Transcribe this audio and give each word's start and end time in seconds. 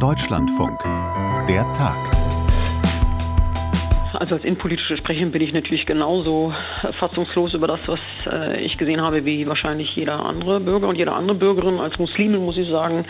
Deutschlandfunk. 0.00 0.82
Der 1.48 1.70
Tag. 1.72 1.96
Also 4.14 4.34
als 4.34 4.44
innenpolitische 4.44 4.96
Sprecherin 4.96 5.30
bin 5.30 5.40
ich 5.40 5.52
natürlich 5.52 5.86
genauso 5.86 6.52
fassungslos 6.98 7.54
über 7.54 7.66
das, 7.66 7.80
was 7.86 8.00
äh, 8.26 8.58
ich 8.62 8.76
gesehen 8.78 9.00
habe, 9.00 9.24
wie 9.24 9.46
wahrscheinlich 9.46 9.88
jeder 9.94 10.24
andere 10.24 10.60
Bürger 10.60 10.88
und 10.88 10.96
jede 10.96 11.12
andere 11.12 11.36
Bürgerin. 11.36 11.78
Als 11.78 11.98
Muslimin 11.98 12.44
muss 12.44 12.56
ich 12.56 12.68
sagen, 12.68 13.04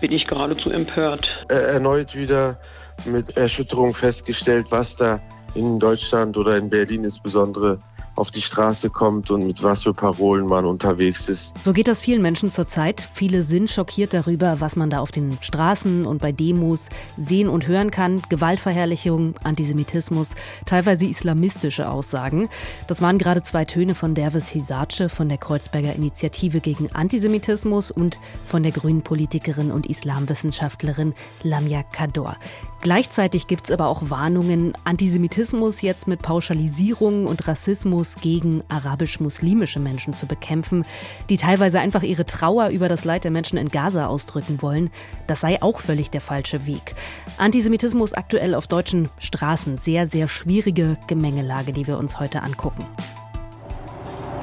bin 0.00 0.12
ich 0.12 0.26
geradezu 0.26 0.70
empört. 0.70 1.26
Erneut 1.48 2.16
wieder 2.16 2.58
mit 3.04 3.36
Erschütterung 3.36 3.92
festgestellt, 3.92 4.66
was 4.70 4.96
da 4.96 5.20
in 5.54 5.78
Deutschland 5.78 6.36
oder 6.36 6.56
in 6.56 6.70
Berlin 6.70 7.04
insbesondere 7.04 7.78
auf 8.14 8.30
die 8.30 8.42
Straße 8.42 8.90
kommt 8.90 9.30
und 9.30 9.46
mit 9.46 9.62
was 9.62 9.84
für 9.84 9.94
Parolen 9.94 10.46
man 10.46 10.64
unterwegs 10.64 11.28
ist. 11.28 11.54
So 11.62 11.72
geht 11.72 11.88
das 11.88 12.00
vielen 12.00 12.22
Menschen 12.22 12.50
zurzeit. 12.50 13.08
Viele 13.12 13.42
sind 13.42 13.70
schockiert 13.70 14.12
darüber, 14.12 14.60
was 14.60 14.76
man 14.76 14.90
da 14.90 15.00
auf 15.00 15.12
den 15.12 15.38
Straßen 15.40 16.04
und 16.04 16.20
bei 16.20 16.32
Demos 16.32 16.88
sehen 17.16 17.48
und 17.48 17.68
hören 17.68 17.90
kann. 17.90 18.22
Gewaltverherrlichung, 18.28 19.34
Antisemitismus, 19.42 20.34
teilweise 20.66 21.06
islamistische 21.06 21.90
Aussagen. 21.90 22.48
Das 22.86 23.00
waren 23.00 23.18
gerade 23.18 23.42
zwei 23.42 23.64
Töne 23.64 23.94
von 23.94 24.14
Dervis 24.14 24.48
Hisace 24.48 25.04
von 25.08 25.28
der 25.28 25.38
Kreuzberger 25.38 25.94
Initiative 25.94 26.60
gegen 26.60 26.92
Antisemitismus 26.92 27.90
und 27.90 28.20
von 28.46 28.62
der 28.62 28.72
grünen 28.72 29.02
Politikerin 29.02 29.70
und 29.70 29.86
Islamwissenschaftlerin 29.86 31.14
Lamia 31.42 31.82
Kador. 31.82 32.36
Gleichzeitig 32.82 33.46
gibt 33.46 33.66
es 33.66 33.70
aber 33.70 33.86
auch 33.86 34.10
Warnungen, 34.10 34.72
Antisemitismus 34.82 35.82
jetzt 35.82 36.08
mit 36.08 36.20
Pauschalisierung 36.20 37.28
und 37.28 37.46
Rassismus 37.46 38.16
gegen 38.16 38.64
arabisch-muslimische 38.68 39.78
Menschen 39.78 40.14
zu 40.14 40.26
bekämpfen, 40.26 40.84
die 41.30 41.36
teilweise 41.36 41.78
einfach 41.78 42.02
ihre 42.02 42.26
Trauer 42.26 42.70
über 42.70 42.88
das 42.88 43.04
Leid 43.04 43.22
der 43.22 43.30
Menschen 43.30 43.56
in 43.56 43.68
Gaza 43.68 44.08
ausdrücken 44.08 44.62
wollen. 44.62 44.90
Das 45.28 45.40
sei 45.40 45.62
auch 45.62 45.78
völlig 45.78 46.10
der 46.10 46.20
falsche 46.20 46.66
Weg. 46.66 46.96
Antisemitismus 47.38 48.14
aktuell 48.14 48.56
auf 48.56 48.66
deutschen 48.66 49.10
Straßen. 49.18 49.78
Sehr, 49.78 50.08
sehr 50.08 50.26
schwierige 50.26 50.98
Gemengelage, 51.06 51.72
die 51.72 51.86
wir 51.86 51.98
uns 51.98 52.18
heute 52.18 52.42
angucken. 52.42 52.84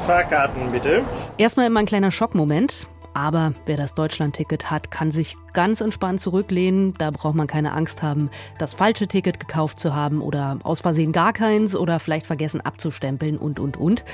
Fahrkarten 0.08 0.72
bitte. 0.72 1.04
Erstmal 1.38 1.68
immer 1.68 1.82
ein 1.82 1.86
kleiner 1.86 2.10
Schockmoment. 2.10 2.88
Aber 3.20 3.54
wer 3.66 3.76
das 3.76 3.96
Deutschland-Ticket 3.96 4.72
hat, 4.72 4.92
kann 4.92 5.12
sich 5.12 5.36
ganz 5.52 5.82
entspannt 5.82 6.22
zurücklehnen. 6.22 6.94
Da 6.98 7.12
braucht 7.12 7.36
man 7.36 7.48
keine 7.48 7.74
Angst 7.74 8.02
haben, 8.02 8.30
das 8.58 8.74
falsche 8.74 9.08
Ticket 9.08 9.42
gekauft 9.42 9.78
zu 9.78 9.94
haben 9.94 10.22
oder 10.22 10.58
aus 10.64 10.80
Versehen 10.80 11.12
gar 11.12 11.34
keins 11.34 11.76
oder 11.76 12.00
vielleicht 12.00 12.26
vergessen 12.26 12.62
abzustempeln 12.62 13.38
und, 13.38 13.60
und, 13.60 13.76
und. 13.76 14.06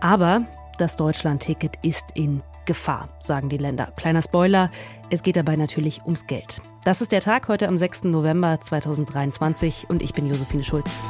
Aber 0.00 0.42
das 0.76 0.96
Deutschland-Ticket 0.96 1.78
ist 1.80 2.10
in 2.14 2.42
Gefahr, 2.66 3.08
sagen 3.22 3.48
die 3.48 3.56
Länder. 3.56 3.94
Kleiner 3.96 4.20
Spoiler, 4.20 4.70
es 5.08 5.22
geht 5.22 5.36
dabei 5.36 5.56
natürlich 5.56 6.02
ums 6.04 6.26
Geld. 6.26 6.60
Das 6.84 7.00
ist 7.00 7.12
der 7.12 7.20
Tag 7.20 7.48
heute 7.48 7.66
am 7.66 7.78
6. 7.78 8.04
November 8.04 8.60
2023 8.60 9.86
und 9.88 10.02
ich 10.02 10.12
bin 10.12 10.26
Josephine 10.26 10.64
Schulz. 10.64 11.00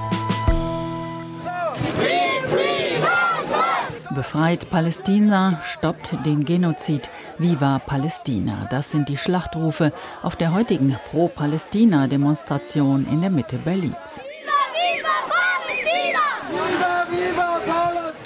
Befreit 4.13 4.71
Palästina, 4.71 5.61
stoppt 5.63 6.27
den 6.27 6.45
Genozid, 6.45 7.09
Viva 7.39 7.79
Palästina. 7.79 8.67
Das 8.69 8.91
sind 8.91 9.09
die 9.09 9.17
Schlachtrufe 9.17 9.93
auf 10.23 10.35
der 10.35 10.53
heutigen 10.53 10.97
Pro-Palästina-Demonstration 11.11 13.07
in 13.07 13.21
der 13.21 13.31
Mitte 13.31 13.59
Berlins. 13.59 14.21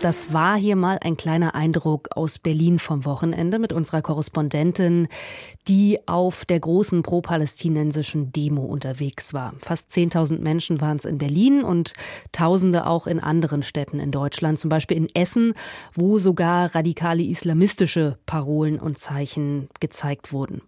Das 0.05 0.35
war 0.35 0.59
hier 0.59 0.77
mal 0.77 0.99
ein 1.01 1.17
kleiner 1.17 1.55
Eindruck 1.55 2.11
aus 2.15 2.39
Berlin 2.39 2.79
vom 2.79 3.07
Wochenende 3.07 3.59
mit 3.59 3.73
unserer 3.73 4.03
Korrespondentin, 4.03 5.09
die 5.67 5.99
auf 6.07 6.45
der 6.45 6.61
großen 6.61 7.01
pro-palästinensischen 7.01 8.31
Demo 8.31 8.65
unterwegs 8.65 9.33
war. 9.33 9.55
Fast 9.61 9.91
10.000 9.93 10.41
Menschen 10.41 10.83
waren 10.83 10.99
es 10.99 11.07
in 11.07 11.17
Berlin 11.17 11.65
und 11.65 11.95
Tausende 12.33 12.87
auch 12.87 13.07
in 13.07 13.19
anderen 13.19 13.63
Städten 13.63 13.99
in 13.99 14.11
Deutschland, 14.11 14.59
zum 14.59 14.69
Beispiel 14.69 14.99
in 14.99 15.09
Essen, 15.15 15.55
wo 15.95 16.19
sogar 16.19 16.75
radikale 16.75 17.23
islamistische 17.23 18.19
Parolen 18.27 18.79
und 18.79 18.99
Zeichen 18.99 19.71
gezeigt 19.81 20.35
wurden. 20.35 20.61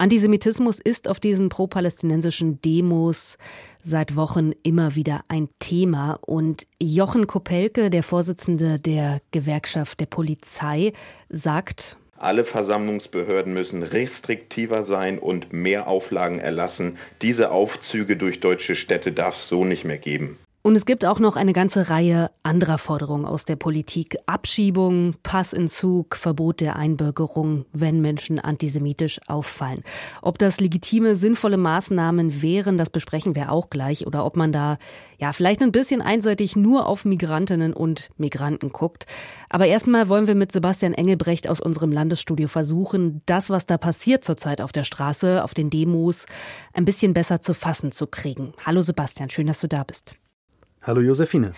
Antisemitismus 0.00 0.78
ist 0.78 1.08
auf 1.08 1.20
diesen 1.20 1.50
pro-palästinensischen 1.50 2.62
Demos 2.62 3.36
seit 3.82 4.16
Wochen 4.16 4.52
immer 4.62 4.94
wieder 4.94 5.20
ein 5.28 5.50
Thema. 5.58 6.18
Und 6.22 6.66
Jochen 6.82 7.26
Kopelke, 7.26 7.90
der 7.90 8.02
Vorsitzende 8.02 8.78
der 8.78 9.20
Gewerkschaft 9.30 10.00
der 10.00 10.06
Polizei, 10.06 10.94
sagt, 11.28 11.98
alle 12.16 12.46
Versammlungsbehörden 12.46 13.52
müssen 13.52 13.82
restriktiver 13.82 14.84
sein 14.84 15.18
und 15.18 15.52
mehr 15.52 15.86
Auflagen 15.86 16.38
erlassen. 16.38 16.96
Diese 17.20 17.50
Aufzüge 17.50 18.16
durch 18.16 18.40
deutsche 18.40 18.76
Städte 18.76 19.12
darf 19.12 19.36
es 19.36 19.48
so 19.48 19.66
nicht 19.66 19.84
mehr 19.84 19.98
geben. 19.98 20.38
Und 20.62 20.76
es 20.76 20.84
gibt 20.84 21.06
auch 21.06 21.18
noch 21.20 21.36
eine 21.36 21.54
ganze 21.54 21.88
Reihe 21.88 22.30
anderer 22.42 22.76
Forderungen 22.76 23.24
aus 23.24 23.46
der 23.46 23.56
Politik. 23.56 24.18
Abschiebung, 24.26 25.14
Passentzug, 25.22 26.16
Verbot 26.16 26.60
der 26.60 26.76
Einbürgerung, 26.76 27.64
wenn 27.72 28.02
Menschen 28.02 28.38
antisemitisch 28.38 29.20
auffallen. 29.26 29.82
Ob 30.20 30.36
das 30.36 30.60
legitime, 30.60 31.16
sinnvolle 31.16 31.56
Maßnahmen 31.56 32.42
wären, 32.42 32.76
das 32.76 32.90
besprechen 32.90 33.34
wir 33.34 33.52
auch 33.52 33.70
gleich. 33.70 34.06
Oder 34.06 34.26
ob 34.26 34.36
man 34.36 34.52
da 34.52 34.76
ja 35.16 35.32
vielleicht 35.32 35.62
ein 35.62 35.72
bisschen 35.72 36.02
einseitig 36.02 36.56
nur 36.56 36.86
auf 36.86 37.06
Migrantinnen 37.06 37.72
und 37.72 38.10
Migranten 38.18 38.70
guckt. 38.70 39.06
Aber 39.48 39.66
erstmal 39.66 40.10
wollen 40.10 40.26
wir 40.26 40.34
mit 40.34 40.52
Sebastian 40.52 40.92
Engelbrecht 40.92 41.48
aus 41.48 41.62
unserem 41.62 41.90
Landesstudio 41.90 42.48
versuchen, 42.48 43.22
das, 43.24 43.48
was 43.48 43.64
da 43.64 43.78
passiert 43.78 44.24
zurzeit 44.24 44.60
auf 44.60 44.72
der 44.72 44.84
Straße, 44.84 45.42
auf 45.42 45.54
den 45.54 45.70
Demos, 45.70 46.26
ein 46.74 46.84
bisschen 46.84 47.14
besser 47.14 47.40
zu 47.40 47.54
fassen 47.54 47.92
zu 47.92 48.06
kriegen. 48.06 48.52
Hallo 48.66 48.82
Sebastian, 48.82 49.30
schön, 49.30 49.46
dass 49.46 49.60
du 49.60 49.66
da 49.66 49.84
bist. 49.84 50.19
Hallo 50.82 51.00
Josephine. 51.02 51.52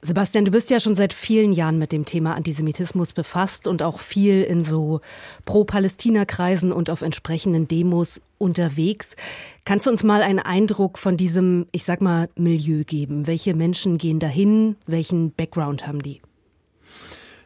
Sebastian, 0.00 0.44
du 0.44 0.50
bist 0.50 0.68
ja 0.68 0.80
schon 0.80 0.94
seit 0.94 1.14
vielen 1.14 1.52
Jahren 1.52 1.78
mit 1.78 1.90
dem 1.90 2.04
Thema 2.04 2.34
Antisemitismus 2.34 3.12
befasst 3.12 3.66
und 3.66 3.82
auch 3.82 4.00
viel 4.00 4.42
in 4.42 4.62
so 4.62 5.00
Pro-Palästina-Kreisen 5.46 6.72
und 6.72 6.90
auf 6.90 7.00
entsprechenden 7.00 7.68
Demos 7.68 8.20
unterwegs. 8.36 9.16
Kannst 9.64 9.86
du 9.86 9.90
uns 9.90 10.02
mal 10.02 10.22
einen 10.22 10.40
Eindruck 10.40 10.98
von 10.98 11.16
diesem, 11.16 11.66
ich 11.72 11.84
sag 11.84 12.02
mal, 12.02 12.28
Milieu 12.36 12.84
geben? 12.84 13.26
Welche 13.26 13.54
Menschen 13.54 13.96
gehen 13.96 14.18
dahin? 14.18 14.76
Welchen 14.86 15.32
Background 15.32 15.86
haben 15.86 16.02
die? 16.02 16.20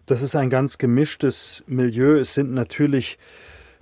Das 0.07 0.23
ist 0.23 0.35
ein 0.35 0.51
ganz 0.51 0.79
gemischtes 0.79 1.63
Milieu. 1.67 2.19
Es 2.19 2.35
sind 2.35 2.53
natürlich 2.53 3.19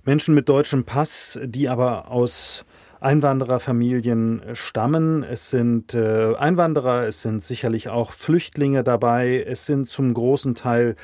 Menschen 0.04 0.34
mit 0.34 0.48
deutschem 0.48 0.84
Pass, 0.84 1.38
die 1.44 1.68
aber 1.68 2.10
aus 2.10 2.64
Einwandererfamilien 3.00 4.42
stammen. 4.54 5.22
Es 5.22 5.50
sind 5.50 5.94
äh, 5.94 6.34
Einwanderer, 6.36 7.06
es 7.06 7.22
sind 7.22 7.42
sicherlich 7.42 7.88
auch 7.88 8.12
Flüchtlinge 8.12 8.82
dabei, 8.84 9.44
es 9.46 9.66
sind 9.66 9.88
zum 9.88 10.14
großen 10.14 10.54
Teil 10.54 10.96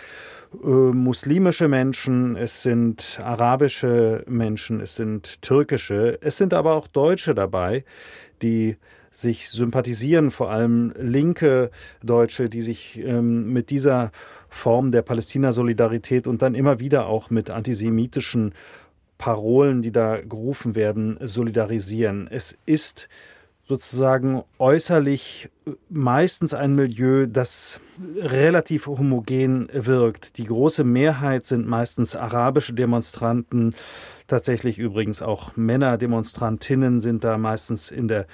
äh, 0.64 0.66
muslimische 0.66 1.68
Menschen, 1.68 2.36
es 2.36 2.62
sind 2.62 3.20
arabische 3.22 4.24
Menschen, 4.26 4.80
es 4.80 4.96
sind 4.96 5.42
türkische, 5.42 6.18
es 6.20 6.36
sind 6.36 6.54
aber 6.54 6.74
auch 6.74 6.86
Deutsche 6.86 7.34
dabei, 7.34 7.84
die 8.42 8.76
sich 9.10 9.50
sympathisieren, 9.50 10.30
vor 10.30 10.50
allem 10.50 10.92
linke 10.98 11.70
Deutsche, 12.02 12.48
die 12.48 12.62
sich 12.62 12.98
ähm, 13.04 13.52
mit 13.52 13.68
dieser 13.68 14.10
Form 14.48 14.90
der 14.90 15.02
Palästina-Solidarität 15.02 16.26
und 16.26 16.42
dann 16.42 16.54
immer 16.54 16.80
wieder 16.80 17.06
auch 17.06 17.28
mit 17.28 17.50
antisemitischen 17.50 18.54
Parolen, 19.22 19.82
die 19.82 19.92
da 19.92 20.20
gerufen 20.20 20.74
werden, 20.74 21.16
solidarisieren. 21.20 22.26
Es 22.28 22.58
ist 22.66 23.08
sozusagen 23.62 24.42
äußerlich 24.58 25.48
meistens 25.88 26.54
ein 26.54 26.74
Milieu, 26.74 27.28
das 27.28 27.78
relativ 28.16 28.88
homogen 28.88 29.68
wirkt. 29.72 30.38
Die 30.38 30.46
große 30.46 30.82
Mehrheit 30.82 31.46
sind 31.46 31.68
meistens 31.68 32.16
arabische 32.16 32.74
Demonstranten, 32.74 33.76
tatsächlich 34.26 34.80
übrigens 34.80 35.22
auch 35.22 35.54
Männerdemonstrantinnen 35.54 37.00
sind 37.00 37.22
da 37.22 37.38
meistens 37.38 37.92
in 37.92 38.08
der 38.08 38.26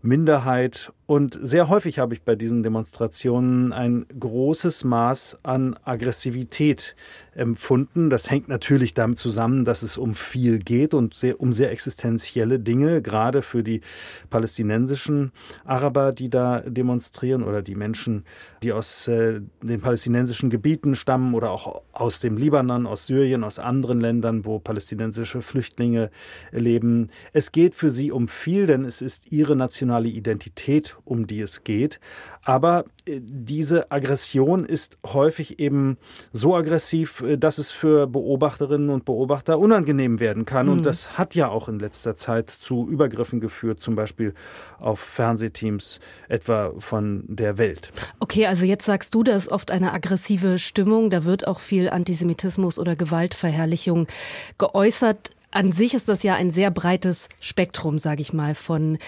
Minderheit. 0.00 0.92
Und 1.06 1.38
sehr 1.40 1.68
häufig 1.68 2.00
habe 2.00 2.14
ich 2.14 2.22
bei 2.22 2.34
diesen 2.34 2.64
Demonstrationen 2.64 3.72
ein 3.72 4.06
großes 4.18 4.82
Maß 4.82 5.38
an 5.44 5.78
Aggressivität 5.84 6.96
empfunden. 7.36 8.10
Das 8.10 8.30
hängt 8.30 8.48
natürlich 8.48 8.92
damit 8.94 9.18
zusammen, 9.18 9.64
dass 9.64 9.82
es 9.82 9.98
um 9.98 10.16
viel 10.16 10.58
geht 10.58 10.94
und 10.94 11.14
sehr, 11.14 11.40
um 11.40 11.52
sehr 11.52 11.70
existenzielle 11.70 12.58
Dinge, 12.58 13.02
gerade 13.02 13.42
für 13.42 13.62
die 13.62 13.82
palästinensischen 14.30 15.30
Araber, 15.64 16.12
die 16.12 16.30
da 16.30 16.60
demonstrieren 16.60 17.44
oder 17.44 17.62
die 17.62 17.74
Menschen, 17.74 18.24
die 18.64 18.72
aus 18.72 19.06
äh, 19.06 19.40
den 19.62 19.80
palästinensischen 19.80 20.50
Gebieten 20.50 20.96
stammen 20.96 21.34
oder 21.34 21.50
auch 21.50 21.82
aus 21.92 22.20
dem 22.20 22.36
Libanon, 22.36 22.86
aus 22.86 23.06
Syrien, 23.06 23.44
aus 23.44 23.58
anderen 23.58 24.00
Ländern, 24.00 24.44
wo 24.44 24.58
palästinensische 24.58 25.42
Flüchtlinge 25.42 26.10
leben. 26.50 27.08
Es 27.32 27.52
geht 27.52 27.74
für 27.74 27.90
sie 27.90 28.10
um 28.10 28.26
viel, 28.28 28.66
denn 28.66 28.84
es 28.84 29.02
ist 29.02 29.30
ihre 29.30 29.54
nationale 29.54 30.08
Identität, 30.08 30.95
um 31.04 31.26
die 31.26 31.40
es 31.40 31.64
geht. 31.64 32.00
Aber 32.42 32.84
diese 33.08 33.90
Aggression 33.90 34.64
ist 34.64 34.98
häufig 35.04 35.58
eben 35.58 35.96
so 36.32 36.56
aggressiv, 36.56 37.22
äh, 37.22 37.36
dass 37.36 37.58
es 37.58 37.72
für 37.72 38.06
Beobachterinnen 38.06 38.90
und 38.90 39.04
Beobachter 39.04 39.58
unangenehm 39.58 40.20
werden 40.20 40.44
kann. 40.44 40.66
Mhm. 40.66 40.72
Und 40.72 40.86
das 40.86 41.16
hat 41.18 41.34
ja 41.34 41.48
auch 41.48 41.68
in 41.68 41.78
letzter 41.78 42.16
Zeit 42.16 42.50
zu 42.50 42.88
Übergriffen 42.88 43.40
geführt, 43.40 43.80
zum 43.80 43.94
Beispiel 43.94 44.34
auf 44.78 45.00
Fernsehteams 45.00 46.00
etwa 46.28 46.72
von 46.78 47.24
der 47.28 47.58
Welt. 47.58 47.92
Okay, 48.20 48.46
also 48.46 48.64
jetzt 48.64 48.84
sagst 48.84 49.14
du, 49.14 49.22
da 49.22 49.36
ist 49.36 49.48
oft 49.48 49.70
eine 49.70 49.92
aggressive 49.92 50.58
Stimmung, 50.58 51.10
da 51.10 51.24
wird 51.24 51.46
auch 51.46 51.60
viel 51.60 51.88
Antisemitismus 51.88 52.78
oder 52.78 52.96
Gewaltverherrlichung 52.96 54.06
geäußert. 54.58 55.30
An 55.52 55.72
sich 55.72 55.94
ist 55.94 56.08
das 56.08 56.22
ja 56.22 56.34
ein 56.34 56.50
sehr 56.50 56.70
breites 56.70 57.28
Spektrum, 57.40 57.98
sage 57.98 58.20
ich 58.20 58.32
mal, 58.32 58.54
von 58.54 58.98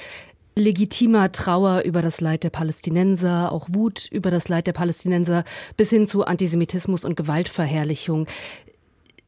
legitimer 0.59 1.33
Trauer 1.33 1.83
über 1.85 2.03
das 2.03 2.21
Leid 2.21 2.45
der 2.45 2.51
Palästinenser, 2.51 3.53
auch 3.53 3.69
Wut 3.71 4.09
über 4.11 4.31
das 4.31 4.49
Leid 4.49 4.67
der 4.67 4.73
Palästinenser 4.73 5.45
bis 5.77 5.91
hin 5.91 6.07
zu 6.07 6.25
Antisemitismus 6.25 7.05
und 7.05 7.17
Gewaltverherrlichung. 7.17 8.27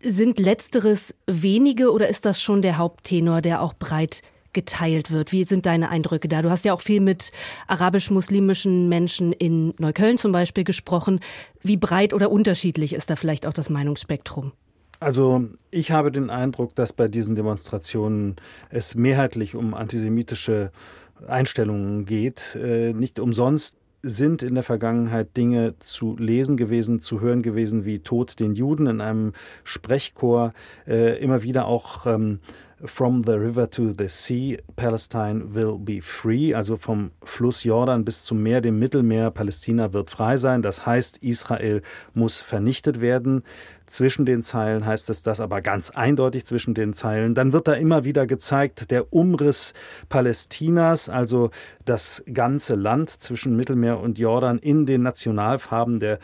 Sind 0.03 0.38
letzteres 0.38 1.15
wenige 1.27 1.93
oder 1.93 2.09
ist 2.09 2.25
das 2.25 2.41
schon 2.41 2.62
der 2.62 2.79
Haupttenor, 2.79 3.43
der 3.43 3.62
auch 3.62 3.75
breit 3.75 4.23
geteilt 4.53 5.11
wird? 5.11 5.32
Wie 5.32 5.44
sind 5.44 5.67
deine 5.67 5.91
Eindrücke 5.91 6.29
da? 6.29 6.43
Du 6.43 6.50
hast 6.50 6.65
ja 6.65 6.73
auch 6.73 6.81
viel 6.81 7.00
mit 7.00 7.31
arabisch-muslimischen 7.67 8.88
Menschen 8.88 9.33
in 9.33 9.75
Neukölln 9.79 10.19
zum 10.19 10.33
Beispiel 10.33 10.65
gesprochen. 10.65 11.21
Wie 11.62 11.76
breit 11.76 12.15
oder 12.15 12.31
unterschiedlich 12.31 12.94
ist 12.94 13.11
da 13.11 13.17
vielleicht 13.17 13.47
auch 13.47 13.53
das 13.53 13.71
Meinungsspektrum? 13.71 14.53
Also 15.00 15.44
ich 15.71 15.93
habe 15.93 16.12
den 16.12 16.29
Eindruck, 16.29 16.75
dass 16.75 16.93
bei 16.93 17.09
diesen 17.09 17.35
Demonstrationen 17.35 18.37
es 18.69 18.94
mehrheitlich 18.94 19.55
um 19.55 19.73
antisemitische 19.73 20.73
Einstellungen 21.26 22.05
geht. 22.05 22.56
Äh, 22.56 22.93
nicht 22.93 23.20
umsonst 23.20 23.76
sind 24.02 24.43
in 24.43 24.55
der 24.55 24.64
Vergangenheit 24.64 25.37
Dinge 25.37 25.75
zu 25.78 26.17
lesen 26.17 26.56
gewesen, 26.56 27.00
zu 27.00 27.20
hören 27.20 27.43
gewesen 27.43 27.84
wie 27.84 27.99
Tod 27.99 28.40
den 28.40 28.55
Juden 28.55 28.87
in 28.87 29.00
einem 29.00 29.32
Sprechchor, 29.62 30.55
äh, 30.87 31.19
immer 31.22 31.43
wieder 31.43 31.67
auch 31.67 32.06
ähm, 32.06 32.40
From 32.82 33.23
the 33.27 33.32
river 33.32 33.69
to 33.73 33.93
the 33.93 34.09
sea, 34.09 34.59
Palestine 34.75 35.55
will 35.55 35.79
be 35.79 36.00
free, 36.00 36.55
also 36.55 36.79
vom 36.79 37.11
Fluss 37.23 37.62
Jordan 37.62 38.06
bis 38.06 38.25
zum 38.25 38.43
Meer, 38.43 38.62
dem 38.62 38.79
Mittelmeer, 38.79 39.31
Palästina 39.31 39.93
wird 39.93 40.09
frei 40.09 40.38
sein. 40.38 40.62
Das 40.62 40.87
heißt, 40.87 41.19
Israel 41.19 41.82
muss 42.15 42.41
vernichtet 42.41 43.03
werden. 43.03 43.43
Zwischen 43.85 44.25
den 44.25 44.43
Zeilen 44.43 44.87
heißt 44.87 45.11
es 45.11 45.23
das 45.23 45.41
aber 45.41 45.61
ganz 45.61 45.91
eindeutig 45.91 46.47
zwischen 46.47 46.73
den 46.73 46.94
Zeilen. 46.94 47.35
Dann 47.35 47.53
wird 47.53 47.69
da 47.69 47.75
immer 47.75 48.05
wieder 48.05 48.27
gezeigt, 48.27 48.91
der 48.91 49.12
Umriss 49.12 49.75
Palästinas, 50.09 51.11
also 51.11 51.50
das 51.85 52.25
ganze 52.33 52.76
Land 52.76 53.11
zwischen 53.11 53.56
Mittelmeer 53.56 54.00
und 54.00 54.19
Jordan 54.19 54.59
in 54.59 54.87
den 54.87 55.03
Nationalfarben 55.03 55.99
der 55.99 56.19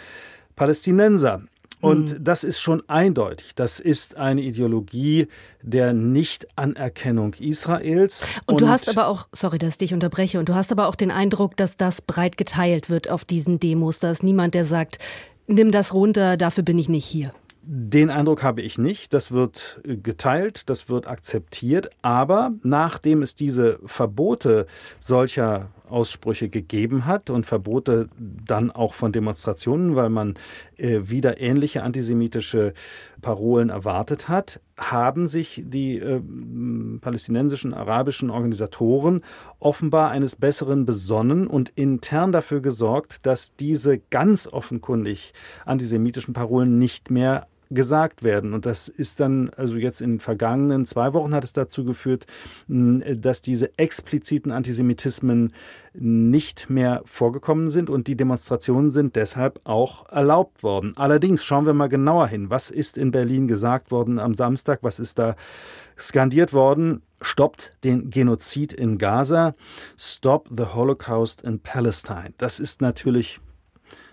Palästinenser. 0.55 1.43
Und 1.81 2.12
mhm. 2.12 2.25
das 2.25 2.43
ist 2.43 2.61
schon 2.61 2.82
eindeutig. 2.88 3.55
Das 3.55 3.81
ist 3.81 4.17
eine 4.17 4.40
Ideologie 4.40 5.28
der 5.62 5.93
Nichtanerkennung 5.93 7.34
Israels. 7.34 8.31
Und, 8.46 8.55
und, 8.55 8.61
du 8.62 8.69
hast 8.69 8.88
aber 8.88 9.08
auch, 9.08 9.28
sorry, 9.32 9.58
dass 9.58 9.75
ich 9.75 9.78
dich 9.78 9.94
unterbreche, 9.94 10.38
und 10.38 10.49
du 10.49 10.55
hast 10.55 10.73
aber 10.73 10.88
auch 10.88 10.94
den 10.94 11.11
Eindruck, 11.11 11.56
dass 11.56 11.76
das 11.76 12.00
breit 12.00 12.37
geteilt 12.37 12.88
wird 12.88 13.11
auf 13.11 13.25
diesen 13.25 13.61
Demos. 13.61 13.99
Da 13.99 14.11
ist 14.11 14.23
niemand, 14.23 14.55
der 14.55 14.64
sagt, 14.64 14.99
nimm 15.46 15.70
das 15.70 15.93
runter, 15.93 16.37
dafür 16.37 16.64
bin 16.64 16.78
ich 16.78 16.88
nicht 16.88 17.05
hier. 17.05 17.32
Den 17.69 18.11
Eindruck 18.11 18.44
habe 18.44 18.62
ich 18.62 18.78
nicht. 18.78 19.12
Das 19.12 19.32
wird 19.32 19.81
geteilt, 19.84 20.70
das 20.70 20.88
wird 20.88 21.08
akzeptiert. 21.08 21.90
Aber 22.00 22.52
nachdem 22.62 23.23
es 23.23 23.34
diese 23.34 23.81
Verbote 23.84 24.67
solcher 25.00 25.70
Aussprüche 25.88 26.49
gegeben 26.49 27.06
hat 27.06 27.31
und 27.31 27.47
Verbote 27.47 28.09
dann 28.19 28.71
auch 28.71 28.94
von 28.94 29.12
Demonstrationen, 29.12 29.97
weil 29.97 30.11
man 30.11 30.35
äh, 30.77 31.00
wieder 31.05 31.41
ähnliche 31.41 31.83
antisemitische 31.83 32.75
Parolen 33.23 33.71
erwartet 33.71 34.29
hat, 34.29 34.61
haben 34.79 35.27
sich 35.27 35.62
die 35.65 35.99
äh, 35.99 36.21
palästinensischen 37.00 37.75
arabischen 37.75 38.31
Organisatoren 38.31 39.23
offenbar 39.59 40.11
eines 40.11 40.37
Besseren 40.37 40.85
besonnen 40.85 41.47
und 41.47 41.71
intern 41.71 42.33
dafür 42.33 42.61
gesorgt, 42.61 43.27
dass 43.27 43.56
diese 43.56 43.99
ganz 43.99 44.47
offenkundig 44.47 45.33
antisemitischen 45.65 46.35
Parolen 46.35 46.79
nicht 46.79 47.11
mehr 47.11 47.47
gesagt 47.70 48.22
werden. 48.22 48.54
Und 48.54 48.66
das 48.66 48.88
ist 48.88 49.20
dann, 49.20 49.50
also 49.56 49.76
jetzt 49.76 50.00
in 50.00 50.14
den 50.14 50.20
vergangenen 50.20 50.86
zwei 50.86 51.12
Wochen 51.14 51.34
hat 51.34 51.44
es 51.44 51.52
dazu 51.52 51.84
geführt, 51.84 52.26
dass 52.68 53.42
diese 53.42 53.76
expliziten 53.78 54.52
Antisemitismen 54.52 55.52
nicht 55.94 56.68
mehr 56.70 57.02
vorgekommen 57.06 57.68
sind 57.68 57.90
und 57.90 58.06
die 58.06 58.16
Demonstrationen 58.16 58.90
sind 58.90 59.16
deshalb 59.16 59.60
auch 59.64 60.08
erlaubt 60.10 60.62
worden. 60.62 60.92
Allerdings 60.96 61.44
schauen 61.44 61.66
wir 61.66 61.74
mal 61.74 61.88
genauer 61.88 62.28
hin. 62.28 62.50
Was 62.50 62.70
ist 62.70 62.98
in 62.98 63.10
Berlin 63.10 63.48
gesagt 63.48 63.90
worden 63.90 64.18
am 64.18 64.34
Samstag? 64.34 64.80
Was 64.82 64.98
ist 64.98 65.18
da 65.18 65.36
skandiert 65.98 66.52
worden? 66.52 67.02
Stoppt 67.22 67.72
den 67.82 68.10
Genozid 68.10 68.74
in 68.74 68.98
Gaza. 68.98 69.54
Stop 69.98 70.48
the 70.54 70.66
Holocaust 70.74 71.42
in 71.42 71.60
Palestine. 71.60 72.34
Das 72.36 72.60
ist 72.60 72.82
natürlich 72.82 73.40